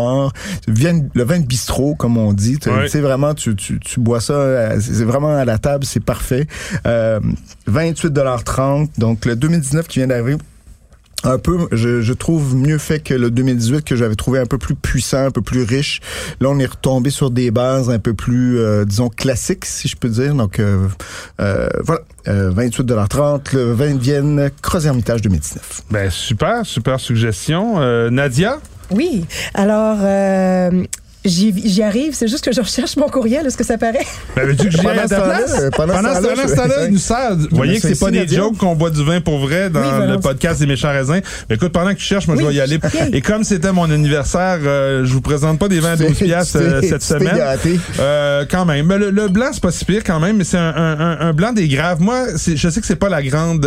Le 0.66 1.24
vin 1.24 1.40
de 1.40 1.46
bistrot, 1.46 1.94
comme 1.94 2.16
on 2.16 2.32
dit. 2.32 2.58
Tu 2.58 2.70
sais, 2.88 3.00
vraiment, 3.00 3.34
tu, 3.34 3.54
tu, 3.56 3.78
tu 3.80 4.00
bois 4.00 4.20
ça, 4.20 4.34
euh, 4.34 4.78
c'est 4.80 5.04
vraiment 5.04 5.36
à 5.36 5.44
la 5.44 5.58
table, 5.58 5.84
c'est 5.84 6.04
parfait. 6.04 6.46
Euh, 6.86 7.20
28,30 7.70 8.88
donc 8.98 9.24
le 9.24 9.36
2019 9.36 9.88
qui 9.88 9.98
vient 10.00 10.08
d'arriver. 10.08 10.36
Un 11.22 11.38
peu, 11.38 11.68
je, 11.72 12.00
je 12.00 12.12
trouve 12.14 12.56
mieux 12.56 12.78
fait 12.78 13.00
que 13.00 13.12
le 13.12 13.30
2018 13.30 13.84
que 13.84 13.94
j'avais 13.94 14.14
trouvé 14.14 14.38
un 14.38 14.46
peu 14.46 14.56
plus 14.56 14.74
puissant, 14.74 15.26
un 15.26 15.30
peu 15.30 15.42
plus 15.42 15.64
riche. 15.64 16.00
Là, 16.40 16.48
on 16.48 16.58
est 16.58 16.66
retombé 16.66 17.10
sur 17.10 17.30
des 17.30 17.50
bases 17.50 17.90
un 17.90 17.98
peu 17.98 18.14
plus, 18.14 18.58
euh, 18.58 18.86
disons, 18.86 19.10
classiques, 19.10 19.66
si 19.66 19.86
je 19.86 19.96
peux 19.96 20.08
dire. 20.08 20.34
Donc, 20.34 20.58
euh, 20.58 20.88
euh, 21.42 21.68
voilà, 21.84 22.00
euh, 22.28 22.50
28,30 22.50 23.54
le 23.54 23.72
vin 23.72 23.94
de 23.94 24.00
Vienne, 24.00 24.50
Cross 24.62 24.86
Hermitage 24.86 25.20
2019. 25.20 25.82
Ben 25.90 26.10
super, 26.10 26.64
super 26.64 26.98
suggestion. 26.98 27.78
Nadia? 28.10 28.58
Oui. 28.90 29.24
Alors, 29.54 29.98
euh, 30.00 30.84
j'y 31.24 31.82
arrive. 31.82 32.14
C'est 32.14 32.28
juste 32.28 32.44
que 32.44 32.52
je 32.52 32.60
recherche 32.60 32.96
mon 32.96 33.08
courriel. 33.08 33.46
Est-ce 33.46 33.56
que 33.56 33.64
ça 33.64 33.78
paraît? 33.78 34.06
Ben, 34.36 34.46
veux-tu 34.46 34.66
que 34.66 34.70
j'y 34.70 34.78
aille 34.78 34.84
Pendant 34.86 35.02
à 35.02 35.08
ta 35.08 35.16
ce 35.16 35.20
temps-là, 35.20 35.36
place? 35.38 35.60
euh, 35.60 35.70
pendant 35.70 35.94
Pendant 35.94 36.14
ce 36.14 36.54
temps-là, 36.54 36.74
je- 36.82 36.86
il 36.86 36.92
nous 36.92 36.98
sert. 36.98 37.36
Vous 37.36 37.46
voyez 37.56 37.80
que 37.80 37.88
c'est 37.88 37.98
pas 37.98 38.10
des 38.10 38.26
jokes 38.28 38.56
qu'on 38.58 38.74
boit 38.76 38.90
du 38.90 39.04
vin 39.04 39.20
pour 39.20 39.38
vrai 39.38 39.68
dans 39.70 39.80
Oui, 39.80 40.06
le 40.08 40.18
podcast 40.20 40.60
des 40.60 40.66
méchants 40.66 40.90
raisins. 40.92 41.20
Mais 41.48 41.56
écoute, 41.56 41.72
pendant 41.72 41.90
que 41.90 41.98
tu 41.98 42.04
cherches, 42.04 42.26
moi, 42.28 42.36
je 42.38 42.46
vais 42.46 42.54
y 42.54 42.60
aller. 42.60 42.78
Et 43.12 43.20
comme 43.20 43.44
c'était 43.44 43.72
mon 43.72 43.90
anniversaire, 43.90 44.58
euh, 44.64 45.04
je 45.04 45.12
vous 45.12 45.20
présente 45.20 45.58
pas 45.58 45.68
des 45.68 45.80
vins 45.80 45.92
à 45.92 45.96
12 45.96 46.16
piastres 46.18 46.58
euh, 46.60 46.80
cette 46.82 47.02
semaine. 47.02 47.36
Euh, 47.98 48.44
quand 48.50 48.64
même. 48.64 48.86
Mais 48.86 48.98
le, 48.98 49.10
le 49.10 49.28
blanc, 49.28 49.48
c'est 49.52 49.62
pas 49.62 49.70
si 49.72 49.84
pire 49.84 50.02
quand 50.04 50.20
même, 50.20 50.36
mais 50.36 50.44
c'est 50.44 50.56
un, 50.58 50.74
un- 50.74 51.00
un- 51.00 51.20
un 51.20 51.32
blanc 51.32 51.52
des 51.52 51.68
graves. 51.68 52.00
Moi, 52.00 52.26
je 52.36 52.68
sais 52.68 52.80
que 52.80 52.86
c'est 52.86 52.96
pas 52.96 53.08
la 53.08 53.22
grande 53.22 53.66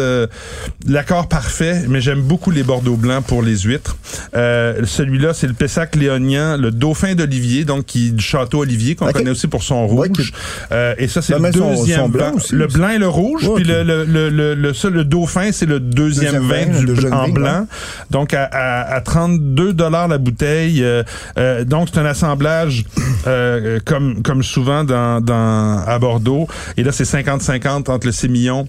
l'accord 0.88 1.28
parfait, 1.28 1.84
mais 1.88 2.02
j'aime 2.02 2.22
beaucoup 2.22 2.52
les 2.52 2.64
Bordeaux 2.64 2.96
blancs 2.96 3.24
pour 3.26 3.42
les 3.42 3.58
huîtres. 3.60 3.98
Celui-là, 4.34 5.34
c'est 5.34 5.48
le 5.48 5.54
Pessac 5.54 5.96
léonien, 5.96 6.58
le 6.58 6.72
Dauphin 6.72 7.16
d'Olivier, 7.16 7.43
donc 7.66 7.86
qui 7.86 8.12
du 8.12 8.24
château 8.24 8.60
Olivier, 8.60 8.96
qu'on 8.96 9.12
connaît 9.12 9.30
aussi 9.32 9.48
pour 9.48 9.64
son 9.64 9.86
rouge. 9.88 10.32
Euh, 10.72 10.94
et 10.98 11.08
ça, 11.08 11.22
c'est 11.22 11.34
le 11.34 11.40
mais 11.40 11.52
son- 11.52 11.70
deuxième 11.70 12.00
son 12.02 12.10
blanc 12.10 12.32
aussi, 12.36 12.56
le 12.56 12.68
blanc 12.68 12.90
et 12.90 12.98
le 12.98 13.08
rouge. 13.08 13.50
Puis 13.56 13.64
le, 13.64 13.84
le, 13.84 14.06
le, 14.06 14.30
le, 14.30 14.56
le, 14.56 14.74
ça, 14.74 14.90
le 14.90 15.04
Dauphin, 15.04 15.52
c'est 15.52 15.66
le 15.66 15.80
deuxième, 15.80 16.44
Deuxième 16.48 16.74
vin, 16.76 16.80
du 16.80 17.02
de 17.02 17.12
en 17.12 17.30
blanc. 17.30 17.68
Donc, 18.12 18.34
à, 18.34 18.44
à, 18.46 18.96
à 18.96 19.02
32 19.02 19.74
dollars 19.74 20.08
la 20.08 20.18
bouteille. 20.18 20.84
Euh, 20.84 21.04
euh, 21.38 21.64
donc, 21.64 21.90
c'est 21.94 22.00
un 22.00 22.06
assemblage 22.06 22.86
euh, 23.28 23.80
comme 23.86 24.22
comme 24.24 24.44
souvent 24.44 24.84
dans, 24.84 25.22
dans 25.22 25.84
à 25.86 26.00
Bordeaux. 26.00 26.48
Et 26.78 26.84
là, 26.84 26.92
c'est 26.92 27.04
50-50 27.04 27.90
entre 27.92 28.06
le 28.08 28.12
sémillon 28.12 28.68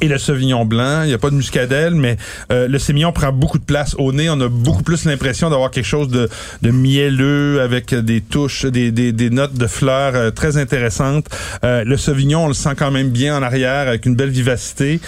Et 0.00 0.08
le 0.08 0.18
Sauvignon 0.18 0.64
blanc. 0.64 1.02
Il 1.02 1.08
n'y 1.08 1.14
a 1.14 1.18
pas 1.18 1.30
de 1.30 1.34
muscadelle, 1.34 1.94
mais 1.94 2.16
euh, 2.50 2.68
le 2.68 2.78
Sémillon 2.78 3.12
prend 3.12 3.32
beaucoup 3.32 3.58
de 3.58 3.64
place 3.64 3.94
au 3.98 4.12
nez. 4.12 4.28
On 4.30 4.40
a 4.40 4.48
beaucoup 4.48 4.82
plus 4.82 5.04
l'impression 5.04 5.50
d'avoir 5.50 5.70
quelque 5.70 5.86
chose 5.86 6.08
de, 6.08 6.28
mielleux 6.70 7.60
avec 7.60 7.94
des 7.94 8.20
touches, 8.20 8.66
des, 8.66 9.30
notes 9.30 9.54
de 9.54 9.66
fleurs 9.66 10.14
euh, 10.14 10.30
très 10.30 10.56
intéressantes. 10.56 11.26
Euh, 11.64 11.84
le 11.84 11.96
Sauvignon, 11.96 12.44
on 12.44 12.48
le 12.48 12.54
sent 12.54 12.74
quand 12.76 12.90
même 12.90 13.10
bien 13.10 13.36
en 13.36 13.42
arrière 13.42 13.88
avec 13.88 14.06
une 14.06 14.14
belle 14.14 14.30
vivacité. 14.30 15.00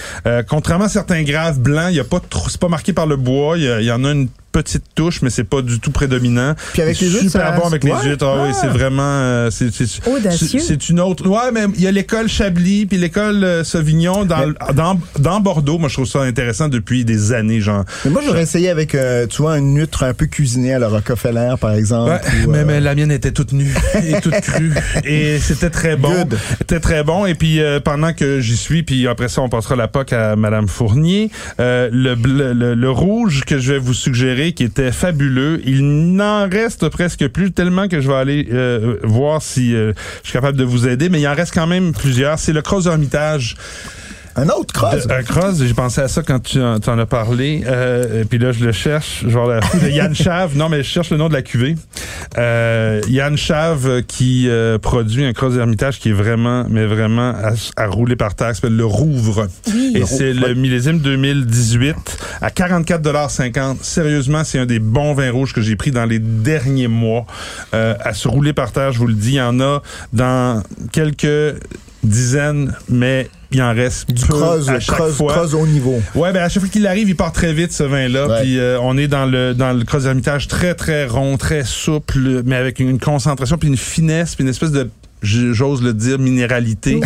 Contrairement 0.49 0.87
à 0.87 0.89
certains 0.89 1.23
graves 1.23 1.59
blancs, 1.59 1.89
il 1.91 1.97
y 1.97 2.01
a 2.01 2.05
pas 2.05 2.21
trop, 2.21 2.49
c'est 2.49 2.61
pas 2.61 2.69
marqué 2.69 2.93
par 2.93 3.07
le 3.07 3.17
bois. 3.17 3.57
Il 3.59 3.85
y 3.85 3.91
en 3.91 4.05
a 4.05 4.13
une 4.13 4.29
petite 4.63 4.85
touche, 4.95 5.23
mais 5.23 5.31
c'est 5.31 5.45
pas 5.45 5.63
du 5.63 5.81
tout 5.81 5.91
prédominant. 5.91 6.55
Puis 6.73 6.83
avec 6.83 6.99
les 7.01 7.09
huîtres, 7.09 7.31
super 7.31 7.55
bon 7.57 7.67
avec 7.67 7.85
les 7.85 7.93
huîtres. 8.05 8.27
Ah, 8.27 8.43
oui, 8.45 8.51
Ah. 8.53 8.59
c'est 8.61 8.67
vraiment 8.69 9.03
euh, 9.03 9.51
c'est 9.51 9.71
c'est- 9.73 10.89
une 10.89 11.01
autre. 11.01 11.27
Ouais, 11.29 11.51
mais 11.53 11.65
il 11.77 11.83
y 11.83 11.87
a 11.87 11.91
l'école 11.91 12.29
Chablis 12.29 12.87
puis 12.87 12.99
l'école 12.99 13.43
euh, 13.45 13.65
Sauvignon 13.65 14.25
dans, 14.25 14.53
dans 14.75 14.99
dans 15.19 15.41
Bordeaux. 15.41 15.79
Moi, 15.79 15.89
je 15.89 15.95
trouve 15.95 16.07
ça 16.07 16.21
intéressant 16.23 16.69
depuis 16.69 17.05
des 17.05 17.33
années, 17.33 17.61
genre. 17.61 17.85
Mais 18.05 18.11
moi, 18.11 18.23
j'aurais 18.25 18.43
essayé 18.43 18.69
avec, 18.71 18.95
euh, 18.95 19.27
tu 19.27 19.43
vois, 19.43 19.59
une 19.59 19.77
huître 19.79 20.03
un 20.05 20.15
peu 20.15 20.27
cuisinée 20.27 20.75
à 20.75 20.79
la 20.79 20.89
Rockefeller, 20.89 21.55
par 21.61 21.73
exemple. 21.73 22.19
Mais, 22.49 22.65
mais 22.65 22.81
la 22.81 22.95
mienne 22.95 23.11
était 23.13 23.33
toute 23.33 23.53
nue 23.53 23.75
et 24.05 24.21
toute 24.21 24.35
crue 24.41 24.73
et 25.05 25.39
c'était 25.39 25.71
très 25.71 25.97
bon. 25.97 26.11
Good. 26.13 26.39
C'était 26.59 26.81
très 26.81 27.03
bon 27.05 27.27
et 27.27 27.35
puis 27.35 27.61
pendant 27.85 28.13
que 28.13 28.41
j'y 28.41 28.57
suis 28.57 28.83
puis 28.83 29.07
après 29.07 29.29
ça 29.29 29.41
on 29.43 29.49
passera 29.49 29.77
la 29.77 29.89
POC 29.89 30.13
à 30.13 30.37
madame 30.37 30.69
Fournier, 30.69 31.31
le 31.59 32.15
le 32.75 32.91
rouge 32.91 33.43
que 33.47 33.59
je 33.59 33.73
vais 33.75 33.79
vous 33.79 33.95
suggérer 33.95 34.48
qui 34.53 34.65
était 34.65 34.93
fabuleux, 34.93 35.61
il 35.65 36.15
n'en 36.15 36.49
reste 36.49 36.89
presque 36.89 37.29
plus 37.29 37.53
tellement 37.53 37.89
que 37.89 38.01
je 38.01 38.09
vais 38.09 38.15
aller 38.15 38.49
euh, 38.53 38.97
voir 39.03 39.43
si 39.43 39.75
euh, 39.75 39.93
je 40.23 40.29
suis 40.29 40.33
capable 40.33 40.59
de 40.59 40.65
vous 40.65 40.87
aider 40.87 41.09
mais 41.09 41.21
il 41.21 41.29
en 41.29 41.35
reste 41.35 41.55
quand 41.55 41.67
même 41.67 41.93
plusieurs, 41.93 42.39
c'est 42.39 42.53
le 42.53 42.63
Cross 42.63 42.87
Hermitage. 42.87 43.57
Un 44.41 44.49
autre 44.51 44.73
cross. 44.73 45.07
De- 45.07 45.13
Un 45.13 45.23
cross, 45.23 45.59
j'ai 45.63 45.75
pensé 45.75 46.01
à 46.01 46.09
ça 46.09 46.23
quand 46.23 46.39
tu 46.43 46.61
en, 46.63 46.77
as 46.99 47.07
parlé. 47.07 47.63
Euh, 47.67 48.25
puis 48.29 48.39
là, 48.39 48.53
je 48.53 48.65
le 48.65 48.73
cherche. 48.73 49.25
Genre 49.27 49.49
la- 49.49 49.61
de 49.61 49.89
Yann 49.91 50.15
Chave. 50.15 50.57
Non, 50.57 50.69
mais 50.69 50.79
je 50.83 50.89
cherche 50.89 51.11
le 51.11 51.17
nom 51.17 51.29
de 51.29 51.35
la 51.35 51.43
cuvée. 51.43 51.75
Euh, 52.37 53.01
Yann 53.09 53.37
Chave 53.37 53.87
euh, 53.89 54.03
qui 54.03 54.49
euh, 54.49 54.79
produit 54.79 55.25
un 55.25 55.33
cross 55.33 55.55
d'Hermitage 55.55 55.99
qui 55.99 56.11
est 56.11 56.13
vraiment, 56.13 56.65
mais 56.69 56.87
vraiment 56.87 57.31
à, 57.31 57.53
à 57.77 57.87
rouler 57.87 58.17
par 58.17 58.35
terre. 58.35 58.51
qui 58.51 58.55
s'appelle 58.57 58.77
le 58.77 58.85
Rouvre. 58.87 59.49
Oui. 59.69 59.93
Et 59.97 60.07
c'est 60.07 60.33
le 60.33 60.55
millésime 60.55 61.01
2018 61.01 61.97
à 62.41 62.49
44,50 62.51 63.79
Sérieusement, 63.83 64.45
c'est 64.45 64.59
un 64.59 64.67
des 64.67 64.79
bons 64.79 65.15
vins 65.15 65.31
rouges 65.31 65.53
que 65.53 65.61
j'ai 65.61 65.77
pris 65.77 65.91
dans 65.91 66.05
les 66.05 66.19
derniers 66.19 66.89
mois. 66.89 67.27
Euh, 67.75 67.95
à 68.01 68.15
se 68.15 68.29
rouler 68.29 68.53
par 68.53 68.73
terre, 68.73 68.93
je 68.93 68.99
vous 68.99 69.07
le 69.07 69.15
dis, 69.15 69.33
il 69.33 69.35
y 69.35 69.41
en 69.41 69.61
a 69.61 69.83
dans 70.13 70.63
quelques 70.93 71.57
dizaines, 72.05 72.75
mais 72.89 73.29
il 73.51 73.63
en 73.63 73.73
reste 73.73 74.11
Du 74.11 74.25
cross, 74.25 74.69
à 74.69 74.79
chaque 74.81 75.09
fois. 75.09 75.55
au 75.55 75.67
niveau. 75.67 76.01
Ouais, 76.15 76.33
ben 76.33 76.43
à 76.43 76.49
chaque 76.49 76.63
fois 76.63 76.71
qu'il 76.71 76.87
arrive, 76.87 77.09
il 77.09 77.17
part 77.17 77.33
très 77.33 77.53
vite 77.53 77.73
ce 77.73 77.83
vin-là. 77.83 78.27
Ouais. 78.29 78.43
Puis 78.43 78.59
euh, 78.59 78.79
on 78.81 78.97
est 78.99 79.09
dans 79.09 79.27
le 79.27 79.55
dans 79.55 79.73
le 79.73 79.85
cross 79.85 80.05
Hermitage 80.05 80.49
très 80.49 80.75
très 80.75 81.07
rond, 81.07 81.37
très 81.37 81.65
souple, 81.65 82.43
mais 82.45 82.57
avec 82.57 82.79
une 82.79 82.99
concentration 82.99 83.57
puis 83.57 83.69
une 83.69 83.77
finesse 83.77 84.35
puis 84.35 84.45
une 84.45 84.51
espèce 84.51 84.73
de 84.73 84.91
j'ose 85.23 85.83
le 85.83 85.95
dire, 85.95 86.19
minéralité. 86.19 87.01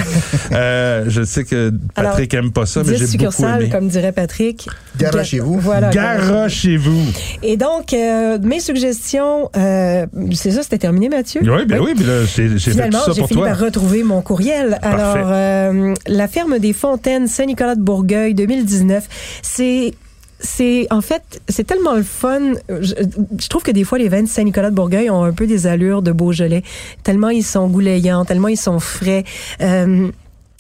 euh, 0.53 1.05
je 1.09 1.23
sais 1.23 1.45
que 1.45 1.73
Patrick 1.95 2.35
Alors, 2.35 2.45
aime 2.45 2.53
pas 2.53 2.67
ça, 2.67 2.83
mais 2.85 2.97
j'ai 2.97 3.19
beaucoup 3.19 3.45
aimé. 3.45 3.69
comme 3.71 3.89
dirait 3.89 4.13
Patrick. 4.13 4.69
Garochez-vous. 4.99 5.59
Voilà. 5.61 5.91
Garochez-vous. 5.91 7.05
Et 7.43 7.57
donc, 7.57 7.93
euh, 7.93 8.39
mes 8.43 8.61
suggestions, 8.61 9.51
euh, 9.57 10.07
c'est 10.33 10.51
ça, 10.53 10.63
c'était 10.63 10.79
terminé, 10.79 11.09
Mathieu? 11.09 11.41
Oui, 11.43 11.65
ben 11.67 11.81
oui, 11.81 11.93
mais 11.99 12.05
là, 12.05 12.21
j'ai 12.25 12.49
fait 12.49 12.55
tout 12.55 12.59
ça 12.59 12.71
Finalement, 12.71 12.99
pour 13.05 13.15
j'ai 13.15 13.23
fini 13.27 13.41
toi. 13.41 13.49
par 13.49 13.59
retrouver 13.59 14.03
mon 14.03 14.23
courriel. 14.23 14.79
Alors, 14.83 15.29
euh, 15.31 15.95
la 16.07 16.29
ferme 16.29 16.59
des 16.59 16.73
Fontaines, 16.73 17.27
Saint-Nicolas 17.27 17.75
de 17.75 17.83
Bourgueil, 17.83 18.35
2019, 18.35 19.09
c'est 19.43 19.95
c'est 20.43 20.87
en 20.91 21.01
fait 21.01 21.41
c'est 21.49 21.65
tellement 21.65 21.95
le 21.95 22.03
fun. 22.03 22.55
Je, 22.69 22.95
je, 23.39 23.49
trouve 23.49 23.63
que 23.63 23.71
des 23.71 23.85
fois 23.85 23.99
les 23.99 24.09
vins 24.09 24.23
de 24.23 24.29
Saint-Nicolas 24.29 24.71
de 24.71 24.75
Bourgueil 24.75 25.09
ont 25.09 25.25
un 25.25 25.33
peu 25.33 25.47
des 25.47 25.67
allures 25.67 26.03
de 26.03 26.13
Beaujolais, 26.13 26.63
tellement 27.03 27.31
ils 27.31 27.45
sont 27.45 27.69
goulayants, 27.69 28.25
tellement 28.25 28.49
ils 28.49 28.57
sont 28.57 28.81
frais. 28.81 29.25
Euh, 29.61 30.11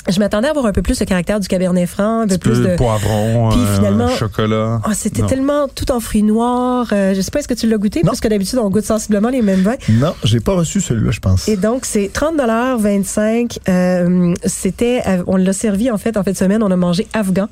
je 0.08 0.18
m'attendais 0.18 0.48
à 0.48 0.52
voir 0.52 0.66
un 0.66 0.72
peu 0.72 0.82
plus 0.82 0.98
le 1.00 1.06
caractère 1.06 1.38
du 1.40 1.48
Cabernet 1.48 1.86
Franc, 1.88 2.22
un 2.22 2.26
peu 2.26 2.38
plus 2.38 2.60
de 2.60 2.76
poivron, 2.76 3.50
Puis 3.50 3.60
finalement, 3.76 4.06
euh, 4.06 4.16
chocolat. 4.16 4.80
Oh, 4.86 4.90
c'était 4.94 5.22
tellement 5.22 5.68
tout 5.68 5.90
en 5.92 6.00
fruits 6.00 6.22
noirs. 6.22 6.88
Euh, 6.92 7.14
je 7.14 7.20
sais 7.20 7.30
pas 7.30 7.38
est-ce 7.40 7.48
que 7.48 7.54
tu 7.54 7.68
l'as 7.68 7.76
goûté? 7.78 8.00
Non. 8.00 8.06
parce 8.06 8.20
que 8.20 8.28
d'habitude 8.28 8.58
on 8.58 8.68
goûte 8.70 8.84
sensiblement 8.84 9.28
les 9.28 9.42
mêmes 9.42 9.62
vins. 9.62 9.76
Non, 9.88 10.14
j'ai 10.24 10.40
pas 10.40 10.52
reçu 10.54 10.80
celui-là, 10.80 11.10
je 11.12 11.20
pense. 11.20 11.48
Et 11.48 11.56
donc 11.56 11.84
c'est 11.84 12.10
30 12.12 12.36
dollars 12.36 12.78
25. 12.78 13.58
Euh, 13.68 14.34
c'était 14.44 15.02
euh, 15.06 15.22
on 15.26 15.36
l'a 15.36 15.52
servi 15.52 15.90
en 15.90 15.98
fait 15.98 16.16
en 16.16 16.22
fin 16.24 16.32
de 16.32 16.36
semaine 16.36 16.62
on 16.62 16.70
a 16.70 16.76
mangé 16.76 17.06
afghan. 17.12 17.48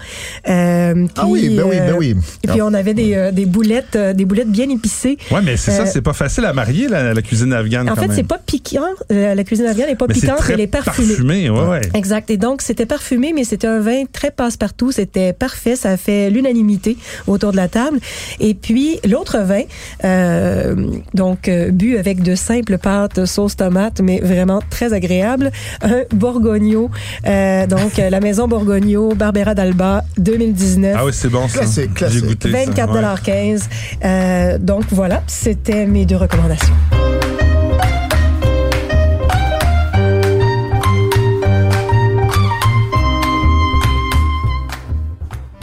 Euh, 0.48 1.06
ah 1.16 1.26
oui, 1.26 1.54
ben 1.56 1.64
oui, 1.68 1.76
ben 1.78 1.94
oui. 1.98 2.16
Et 2.42 2.48
puis 2.48 2.62
on 2.62 2.72
avait 2.74 2.94
des, 2.94 3.30
des 3.32 3.46
boulettes 3.46 3.96
des 3.96 4.24
boulettes 4.24 4.50
bien 4.50 4.68
épicées. 4.68 5.18
Ouais, 5.30 5.40
mais 5.42 5.56
c'est 5.56 5.70
ça, 5.70 5.86
c'est 5.86 6.02
pas 6.02 6.12
facile 6.12 6.44
à 6.44 6.52
marier 6.52 6.88
la, 6.88 7.14
la 7.14 7.22
cuisine 7.22 7.52
afghane 7.52 7.88
En 7.88 7.94
quand 7.94 8.02
fait, 8.02 8.14
c'est 8.14 8.22
pas 8.22 8.38
piquant. 8.44 8.80
La 9.08 9.44
cuisine 9.44 9.66
afghane 9.66 9.86
n'est 9.88 9.96
pas 9.96 10.06
mais 10.08 10.14
c'est 10.14 10.20
piquante, 10.22 10.38
très 10.38 10.54
elle 10.54 10.60
est 10.60 10.66
parfumée. 10.66 11.08
parfumé, 11.08 11.50
ouais, 11.50 11.66
ouais. 11.66 11.80
Exact. 11.94 12.30
Et 12.30 12.36
donc, 12.40 12.62
c'était 12.62 12.86
parfumé, 12.86 13.32
mais 13.34 13.44
c'était 13.44 13.66
un 13.66 13.80
vin 13.80 14.04
très 14.10 14.30
passe-partout. 14.30 14.92
C'était 14.92 15.32
parfait. 15.32 15.76
Ça 15.76 15.90
a 15.90 15.96
fait 15.96 16.30
l'unanimité 16.30 16.96
autour 17.26 17.52
de 17.52 17.56
la 17.56 17.68
table. 17.68 18.00
Et 18.40 18.54
puis, 18.54 18.98
l'autre 19.08 19.38
vin, 19.38 19.62
euh, 20.04 20.74
donc, 21.14 21.48
euh, 21.48 21.70
bu 21.70 21.98
avec 21.98 22.22
de 22.22 22.34
simples 22.34 22.78
pâtes 22.78 23.26
sauce 23.26 23.56
tomate, 23.56 24.00
mais 24.00 24.20
vraiment 24.20 24.60
très 24.70 24.92
agréable. 24.92 25.52
Un 25.82 26.02
Borgogno. 26.14 26.90
Euh, 27.26 27.66
donc, 27.66 27.98
la 27.98 28.20
maison 28.20 28.48
Borgogno, 28.48 29.14
Barbera 29.14 29.54
d'Alba, 29.54 30.02
2019. 30.18 30.96
Ah 30.98 31.04
oui, 31.04 31.12
c'est 31.14 31.28
bon 31.28 31.46
ça. 31.46 31.60
Classique, 31.60 31.94
classique. 31.94 32.20
J'ai 32.20 32.26
goûté 32.26 32.50
ça, 32.50 32.58
ouais. 32.58 32.66
24,15 32.66 33.62
euh, 34.04 34.58
Donc, 34.58 34.84
voilà, 34.90 35.22
c'était 35.26 35.86
mes 35.86 36.06
deux 36.06 36.16
recommandations. 36.16 36.74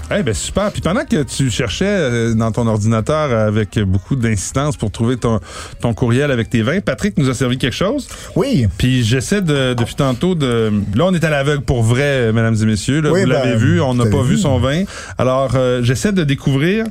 Eh 0.09 0.23
ben 0.23 0.33
super. 0.33 0.71
Puis 0.71 0.81
pendant 0.81 1.03
que 1.03 1.23
tu 1.23 1.49
cherchais 1.49 1.85
euh, 1.85 2.33
dans 2.33 2.51
ton 2.51 2.65
ordinateur 2.67 3.31
avec 3.37 3.77
beaucoup 3.79 4.15
d'insistance 4.15 4.77
pour 4.77 4.89
trouver 4.91 5.17
ton, 5.17 5.39
ton 5.81 5.93
courriel 5.93 6.31
avec 6.31 6.49
tes 6.49 6.61
vins, 6.61 6.79
Patrick 6.79 7.17
nous 7.17 7.29
a 7.29 7.33
servi 7.33 7.57
quelque 7.57 7.75
chose. 7.75 8.07
Oui. 8.35 8.67
Puis 8.77 9.03
j'essaie 9.03 9.41
de 9.41 9.73
depuis 9.73 9.95
tantôt 9.95 10.33
de 10.35 10.71
là 10.95 11.05
on 11.05 11.13
est 11.13 11.23
à 11.23 11.29
l'aveugle 11.29 11.63
pour 11.63 11.83
vrai, 11.83 12.31
mesdames 12.31 12.55
et 12.61 12.65
messieurs. 12.65 13.01
Là, 13.01 13.11
Oui, 13.11 13.21
vous 13.23 13.27
ben, 13.27 13.33
l'avez 13.33 13.57
vu, 13.57 13.81
on 13.81 13.93
n'a 13.95 14.05
pas 14.05 14.21
vu 14.23 14.37
son 14.37 14.59
vin. 14.59 14.83
Alors 15.17 15.51
euh, 15.55 15.81
j'essaie 15.83 16.13
de 16.13 16.23
découvrir 16.23 16.85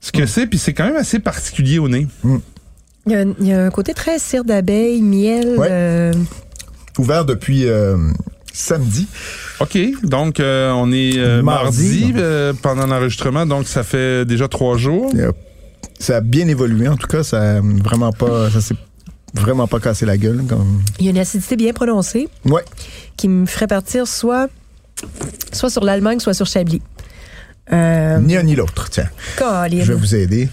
ce 0.00 0.12
que 0.12 0.26
c'est. 0.26 0.46
Puis 0.46 0.58
c'est 0.58 0.74
quand 0.74 0.84
même 0.86 0.96
assez 0.96 1.18
particulier 1.18 1.78
au 1.78 1.88
nez. 1.88 2.06
Il 3.06 3.12
y, 3.12 3.14
a, 3.14 3.20
un- 3.20 3.34
il 3.40 3.46
y 3.46 3.52
a 3.52 3.64
un 3.64 3.70
côté 3.70 3.94
très 3.94 4.18
cire 4.18 4.44
d'abeille, 4.44 5.00
miel. 5.00 5.54
Ouais. 5.56 5.68
euh, 5.70 6.12
Ouvert 6.98 7.24
depuis 7.24 7.66
euh, 7.66 7.96
samedi. 8.52 9.06
OK. 9.60 9.78
Donc, 10.02 10.40
euh, 10.40 10.70
on 10.72 10.92
est 10.92 11.18
euh, 11.18 11.42
mardi, 11.42 12.00
Mardi. 12.06 12.12
euh, 12.16 12.52
pendant 12.60 12.86
l'enregistrement. 12.86 13.46
Donc, 13.46 13.66
ça 13.66 13.82
fait 13.82 14.24
déjà 14.24 14.48
trois 14.48 14.76
jours. 14.76 15.12
Ça 15.98 16.16
a 16.16 16.20
bien 16.20 16.46
évolué. 16.48 16.88
En 16.88 16.96
tout 16.96 17.06
cas, 17.06 17.22
ça 17.22 17.60
vraiment 17.62 18.12
pas, 18.12 18.50
ça 18.50 18.60
s'est 18.60 18.74
vraiment 19.34 19.66
pas 19.66 19.80
cassé 19.80 20.04
la 20.06 20.16
gueule. 20.18 20.42
Comme... 20.48 20.82
il 20.98 21.04
y 21.06 21.08
a 21.08 21.10
une 21.10 21.18
acidité 21.18 21.56
bien 21.56 21.72
prononcée 21.72 22.28
Ouais. 22.44 22.64
qui 23.16 23.28
me 23.28 23.46
ferait 23.46 23.66
partir 23.66 24.06
soit, 24.06 24.48
soit 25.52 25.70
sur 25.70 25.84
l'Allemagne, 25.84 26.20
soit 26.20 26.34
sur 26.34 26.46
Chablis. 26.46 26.82
Euh, 27.72 28.18
Ni 28.20 28.36
un 28.36 28.42
ni 28.44 28.54
l'autre. 28.54 28.88
Tiens, 28.90 29.08
je 29.38 29.92
vais 29.92 29.98
vous 29.98 30.14
aider. 30.14 30.48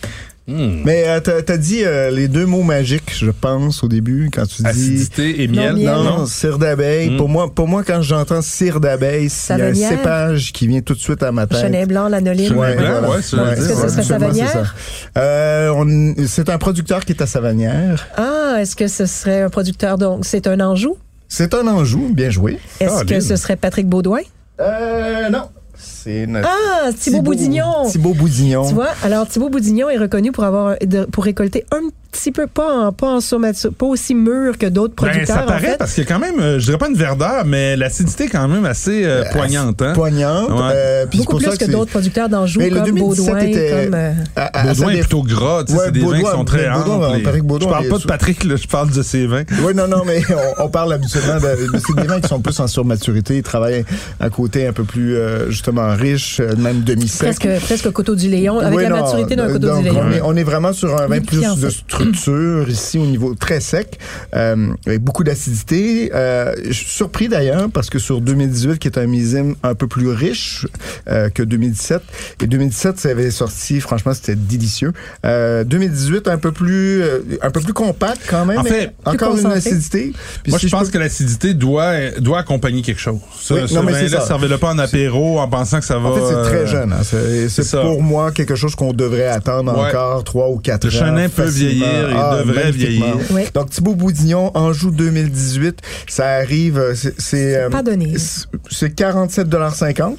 Hmm. 0.46 0.82
Mais 0.84 1.06
euh, 1.08 1.22
t'as 1.22 1.54
as 1.54 1.58
dit 1.58 1.84
euh, 1.86 2.12
les 2.12 2.28
deux 2.28 2.46
mots 2.46 2.64
magiques, 2.64 3.14
je 3.16 3.32
pense, 3.32 3.82
au 3.82 3.88
début, 3.88 4.30
quand 4.34 4.46
tu 4.46 4.62
dis... 4.62 4.68
Acidité 4.68 5.42
et 5.42 5.48
Non, 5.48 5.74
miel. 5.74 5.86
Non, 5.86 6.04
non, 6.04 6.26
cire 6.26 6.58
d'abeille. 6.60 7.12
Mm. 7.12 7.18
Pour 7.18 7.30
moi, 7.30 7.54
pour 7.54 7.68
moi, 7.70 7.84
quand 7.86 8.02
j'entends 8.02 8.42
cire 8.42 8.82
d'abeille, 8.82 9.30
il 9.50 9.58
y 9.58 9.62
a 9.62 9.66
un 9.68 9.74
cépage 9.74 10.52
qui 10.52 10.68
vient 10.68 10.82
tout 10.82 10.96
de 10.96 11.00
suite 11.00 11.24
à 11.24 11.32
ma 11.32 11.48
tête. 11.48 11.62
Chenet 11.62 11.86
blanc, 11.86 12.10
l'anoline. 12.10 12.50
Chenet 12.50 12.76
blanc, 12.76 13.02
dire. 13.02 13.16
Est-ce 13.20 13.70
que 13.70 13.90
ce 13.90 14.04
serait 14.04 14.16
habituellement, 14.16 14.34
c'est 14.34 14.44
Savonnière? 14.48 14.76
ça. 15.16 15.22
Euh, 15.22 16.14
c'est 16.28 16.50
un 16.50 16.58
producteur 16.58 17.06
qui 17.06 17.14
est 17.14 17.22
à 17.22 17.26
Savanière. 17.26 18.06
Ah, 18.18 18.58
est-ce 18.60 18.76
que 18.76 18.88
ce 18.88 19.06
serait 19.06 19.44
un 19.44 19.50
producteur, 19.50 19.98
donc 19.98 20.26
c'est 20.26 20.46
un 20.48 20.60
Anjou? 20.60 20.98
C'est 21.30 21.54
un 21.54 21.66
Anjou, 21.68 22.12
bien 22.14 22.30
joué. 22.30 22.60
Est-ce 22.82 22.94
Ah, 23.02 23.06
que 23.06 23.20
ce 23.22 23.38
serait 23.38 23.56
Patrick 23.56 23.88
Baudouin? 23.88 24.20
Euh, 24.60 25.30
non. 25.30 25.50
C'est 25.78 26.28
notre 26.28 26.48
Ah, 26.50 26.90
Thibaut 26.94 27.22
Boudignon! 27.22 27.90
Thibaut 27.90 28.14
Boudignon. 28.14 28.68
Tu 28.68 28.74
vois, 28.74 28.90
alors 29.04 29.28
Thibaut 29.28 29.50
Boudignon 29.50 29.90
est 29.90 29.98
reconnu 29.98 30.32
pour 30.32 30.44
avoir 30.44 30.76
pour 31.12 31.24
récolter 31.24 31.66
un 31.72 31.82
petit 32.14 32.32
peu 32.32 32.48
pas 32.48 32.72
en, 32.88 32.92
pas 32.94 33.08
en 33.16 33.22
surmature- 33.22 33.74
pas 33.74 33.86
aussi 33.88 34.14
mûr 34.16 34.58
que 34.58 34.68
d'autres 34.68 34.94
Ben, 34.96 35.08
producteurs 35.10 35.36
ça 35.38 35.42
paraît 35.44 35.68
en 35.68 35.72
fait. 35.72 35.78
parce 35.78 35.94
qu'il 35.94 36.04
y 36.04 36.08
a 36.08 36.10
quand 36.10 36.20
même, 36.20 36.40
euh, 36.40 36.60
je 36.60 36.66
dirais 36.66 36.78
pas 36.78 36.88
une 36.88 36.96
verdeur, 36.96 37.44
mais 37.46 37.76
l'acidité 37.76 38.26
est 38.26 38.30
quand 38.30 38.48
même 38.48 38.66
assez 38.66 39.04
euh, 39.06 39.24
poignante. 39.32 39.82
Hein? 39.82 39.94
Poignante. 39.94 40.50
Ouais. 40.50 40.58
euh, 40.74 41.06
Beaucoup 41.08 41.32
pour 41.32 41.40
plus 41.40 41.46
ça 41.50 41.58
que, 41.58 41.66
c'est- 41.66 41.72
d'autres 41.72 41.92
producteurs 41.92 42.30
d'Anjou 42.30 42.60
comme 42.60 42.70
2017 42.84 43.26
Baudouin, 43.26 43.40
était- 43.40 43.84
comme 43.86 43.94
euh, 43.96 44.12
à- 44.36 44.42
à- 44.42 44.60
à 44.62 44.68
Baudouin 44.68 44.90
est 44.90 44.96
déf- 44.96 45.00
plutôt 45.02 45.24
gras, 45.24 45.64
Ouais, 45.64 45.66
c'est 45.86 45.92
des 45.92 46.00
vins 46.02 46.20
qui 46.20 46.26
sont 46.26 46.46
très 46.46 46.70
Baudouin, 46.70 47.08
amples. 47.10 47.18
et- 47.20 47.24
je 47.62 47.66
parle 47.68 47.88
pas 47.90 47.98
de 47.98 48.04
Patrick, 48.04 48.44
là, 48.46 48.56
je 48.56 48.68
parle 48.68 48.92
de 48.92 49.02
ses 49.04 49.28
vins. 49.28 49.44
Oui, 49.64 49.74
non, 49.76 49.88
non, 49.88 50.04
mais 50.06 50.22
on, 50.60 50.66
on 50.66 50.70
parle 50.70 50.94
habituellement 50.94 51.36
de, 51.36 51.72
de- 51.74 51.80
c'est 51.86 51.96
des 52.02 52.08
vins 52.08 52.22
qui 52.22 52.28
sont 52.30 52.40
plus 52.42 52.60
en 52.60 52.68
surmaturité. 52.68 53.38
Ils 53.38 53.44
travaillent 53.44 53.86
à 54.20 54.30
côté 54.30 54.68
un 54.68 54.74
peu 54.74 54.84
plus, 54.84 55.16
euh, 55.16 55.50
justement, 55.50 55.94
riche, 55.96 56.40
euh, 56.40 56.56
même 56.58 56.82
demi-sec. 56.82 57.36
presque 57.40 57.64
presque 57.66 57.90
coteau 57.92 58.16
du 58.16 58.30
Léon 58.30 58.60
avec 58.60 58.78
Oui, 58.78 58.84
la 58.84 58.90
maturité 59.02 59.36
d'un 59.36 59.48
euh, 59.50 59.54
coteau 59.54 59.78
du 59.78 59.84
Léon. 59.84 60.02
On 60.04 60.12
est, 60.12 60.22
on 60.22 60.36
est 60.36 60.44
vraiment 60.44 60.74
sur 60.74 60.96
un 61.00 61.08
vin 61.08 61.20
plus 61.22 61.38
de 61.38 61.42
ça. 61.44 61.70
Structure 62.04 62.70
ici 62.70 62.98
au 62.98 63.06
niveau 63.06 63.34
très 63.36 63.60
sec, 63.60 64.00
euh, 64.36 64.74
avec 64.86 65.02
beaucoup 65.02 65.24
d'acidité. 65.24 66.12
Euh, 66.14 66.54
je 66.66 66.72
suis 66.74 66.90
surpris 66.90 67.28
d'ailleurs 67.30 67.70
parce 67.72 67.90
que 67.90 68.00
sur 68.00 68.22
2018, 68.22 68.80
qui 68.80 68.88
est 68.88 68.98
un 68.98 69.06
millésime 69.08 69.56
un 69.64 69.76
peu 69.76 69.88
plus 69.88 70.10
riche 70.10 70.68
euh, 71.08 71.30
que 71.30 71.44
2017, 71.44 72.02
et 72.42 72.48
2017, 72.48 73.00
ça 73.00 73.10
avait 73.10 73.32
sorti, 73.32 73.80
franchement, 73.80 74.14
c'était 74.14 74.36
délicieux. 74.36 74.94
Euh, 75.26 75.64
2018, 75.64 76.28
un 76.28 76.38
peu 76.38 76.52
plus, 76.52 77.02
euh, 77.02 77.20
un 77.42 77.50
peu 77.52 77.62
plus 77.62 77.74
compact 77.74 78.22
quand 78.30 78.46
même. 78.46 78.60
En 78.60 78.64
fait, 78.64 78.94
encore 79.06 79.38
une 79.38 79.46
acidité. 79.48 80.14
Puis 80.44 80.52
Moi, 80.52 80.60
si 80.60 80.68
je 80.68 80.72
pense 80.76 80.88
peux- 80.88 80.94
que 80.94 80.98
l'acidité 80.98 81.54
doit, 81.54 82.12
doit 82.20 82.40
accompagner 82.40 82.82
quelque 82.82 83.00
chose. 83.02 83.20
Ça, 83.40 83.56
Oui, 83.56 83.62
ce 83.68 83.74
non, 83.74 83.84
mais 83.84 83.94
c'est 83.94 84.10
ça. 84.10 84.22
servez-le 84.22 84.58
pas 84.58 84.72
en 84.72 84.80
apéro 84.80 85.40
en 85.40 85.48
pensant 85.48 85.80
que 85.80 85.86
ça 85.86 85.98
va. 85.98 86.10
En 86.10 86.16
fait, 86.16 86.22
c'est 86.28 86.36
euh, 86.36 86.44
très 86.44 86.68
jeune. 86.68 86.92
hein. 86.94 86.98
C'est 87.04 87.50
c'est 87.50 87.50
c'est 87.50 87.64
ça. 87.64 87.82
pour 87.82 88.02
moi 88.02 88.32
quelque 88.32 88.56
chose 88.56 88.76
qu'on 88.76 88.94
devrait 88.94 89.28
attendre 89.28 89.74
Ouais. 89.78 89.88
encore 89.90 90.24
trois 90.24 90.50
ou 90.50 90.58
quatre 90.60 90.86
Le 90.88 90.90
ans. 90.96 91.00
chenin 91.00 91.30
peut 91.30 91.46
facilement. 91.46 91.86
Vieillir, 91.94 92.10
il 92.10 92.18
Ah, 92.18 92.38
devrait 92.40 92.64
magnifiquement. 92.66 93.06
vieillir. 93.16 93.32
Oui. 93.32 93.42
Donc, 93.54 93.70
Thibaut 93.70 93.96
Boudignon, 93.96 94.52
Anjou 94.56 94.92
2018, 94.92 95.80
ça 96.08 96.28
arrive, 96.30 96.78
euh, 96.78 96.96
c'est... 96.96 97.20
C'est 97.20 97.56
euh, 97.58 97.70
pas 97.70 97.84
donné. 97.84 98.14
C'est 98.70 98.94
47,50 98.96 100.16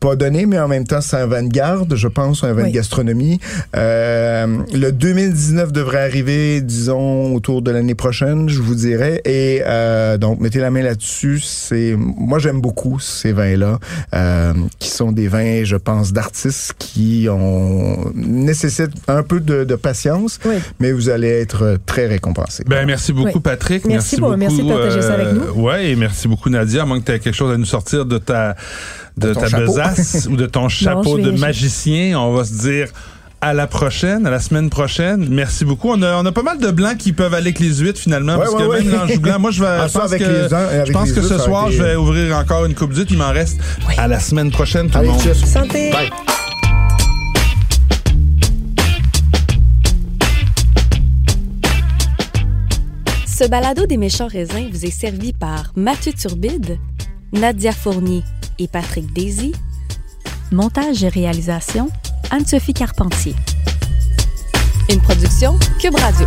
pas 0.00 0.16
donné, 0.16 0.46
mais 0.46 0.58
en 0.58 0.66
même 0.66 0.86
temps, 0.86 1.00
c'est 1.02 1.16
un 1.16 1.26
vin 1.26 1.42
de 1.42 1.48
garde, 1.48 1.94
je 1.94 2.08
pense, 2.08 2.42
un 2.42 2.52
vin 2.54 2.62
Oui. 2.64 2.70
de 2.70 2.74
gastronomie. 2.74 3.38
Euh, 3.76 4.46
le 4.72 4.92
2019 4.92 5.72
devrait 5.72 6.00
arriver, 6.02 6.62
disons, 6.62 7.34
autour 7.34 7.60
de 7.60 7.70
l'année 7.70 7.94
prochaine, 7.94 8.48
je 8.48 8.60
vous 8.62 8.74
dirais. 8.74 9.20
Et 9.26 9.62
euh, 9.66 10.16
donc, 10.16 10.40
mettez 10.40 10.58
la 10.58 10.70
main 10.70 10.82
là-dessus. 10.82 11.40
C'est, 11.40 11.94
moi, 11.98 12.38
j'aime 12.38 12.60
beaucoup 12.62 12.98
ces 12.98 13.32
vins-là, 13.32 13.78
euh, 14.14 14.52
qui 14.78 14.88
sont 14.88 15.12
des 15.12 15.28
vins, 15.28 15.64
je 15.64 15.76
pense, 15.76 16.12
d'artistes 16.14 16.74
qui 16.78 17.28
ont 17.30 18.10
nécessitent 18.14 18.90
un 19.06 19.22
peu 19.22 19.38
de, 19.40 19.64
de 19.64 19.74
patience, 19.74 20.38
Oui. 20.46 20.54
mais 20.80 20.92
vous 20.92 21.10
allez 21.10 21.28
être 21.28 21.78
très 21.84 22.06
récompensé. 22.06 22.64
Ben, 22.66 22.86
merci 22.86 23.12
beaucoup, 23.12 23.32
Oui. 23.34 23.40
Patrick. 23.42 23.84
Merci 23.84 24.16
beaucoup. 24.18 24.36
merci 24.36 24.62
de 24.62 24.68
partager 24.68 25.02
ça 25.02 25.14
avec 25.14 25.28
nous. 25.34 25.62
Ouais, 25.62 25.90
et 25.90 25.96
merci 25.96 26.26
beaucoup, 26.26 26.48
Nadia. 26.48 26.82
À 26.82 26.86
moins 26.86 26.98
que 27.00 27.04
tu 27.04 27.12
aies 27.12 27.18
quelque 27.18 27.34
chose 27.36 27.52
à 27.52 27.58
nous 27.58 27.64
sortir 27.66 28.06
de 28.06 28.16
ta, 28.18 28.56
de 29.16 29.34
ta 29.34 29.48
chapeau. 29.48 29.66
besace 29.66 30.26
ou 30.30 30.36
de 30.36 30.46
ton 30.46 30.68
chapeau 30.68 31.18
de 31.18 31.30
magicien. 31.30 32.18
On 32.18 32.32
va 32.32 32.44
se 32.44 32.54
dire 32.54 32.88
à 33.42 33.54
la 33.54 33.66
prochaine, 33.66 34.26
à 34.26 34.30
la 34.30 34.38
semaine 34.38 34.68
prochaine. 34.68 35.26
Merci 35.30 35.64
beaucoup. 35.64 35.88
On 35.90 36.02
a, 36.02 36.16
on 36.22 36.26
a 36.26 36.32
pas 36.32 36.42
mal 36.42 36.58
de 36.58 36.70
blancs 36.70 36.98
qui 36.98 37.12
peuvent 37.14 37.32
aller 37.32 37.46
avec 37.48 37.58
les 37.58 37.74
huîtres 37.76 37.98
finalement, 38.00 38.34
Ouais, 38.34 38.40
parce 38.44 38.54
ouais, 38.54 38.62
que 38.62 38.68
ouais. 38.68 39.06
même 39.06 39.18
blanc, 39.18 39.38
moi 39.38 39.50
je 39.50 39.60
vais, 39.62 39.66
Ah, 39.80 39.86
je 39.88 39.92
pense 39.94 40.02
avec 40.12 40.20
que, 40.20 40.54
avec 40.54 40.86
je 40.86 40.92
pense 40.92 41.12
que 41.12 41.22
ce 41.22 41.38
soir 41.38 41.70
je 41.70 41.82
vais 41.82 41.96
ouvrir 41.96 42.36
encore 42.36 42.66
une 42.66 42.74
coupe 42.74 42.92
d'huîtres. 42.92 43.12
Il 43.12 43.18
m'en 43.18 43.32
reste 43.32 43.58
à 43.96 44.06
la 44.08 44.20
semaine 44.20 44.50
prochaine 44.50 44.90
tout 44.90 44.98
le 44.98 45.06
monde. 45.06 45.20
cheers. 45.22 45.34
Santé. 45.36 45.90
Bye. 45.90 46.10
Ce 53.26 53.44
balado 53.48 53.86
des 53.86 53.96
méchants 53.96 54.26
raisins 54.28 54.68
vous 54.70 54.84
est 54.84 54.90
servi 54.90 55.32
par 55.32 55.72
Mathieu 55.76 56.12
Turbide, 56.12 56.78
Nadia 57.32 57.72
Fournier 57.72 58.22
et 58.60 58.68
Patrick 58.68 59.12
Daisy. 59.12 59.52
Montage 60.52 61.02
et 61.02 61.08
réalisation, 61.08 61.88
Anne-Sophie 62.30 62.74
Carpentier. 62.74 63.34
Une 64.90 65.00
production 65.00 65.58
Cube 65.80 65.96
Radio. 65.96 66.26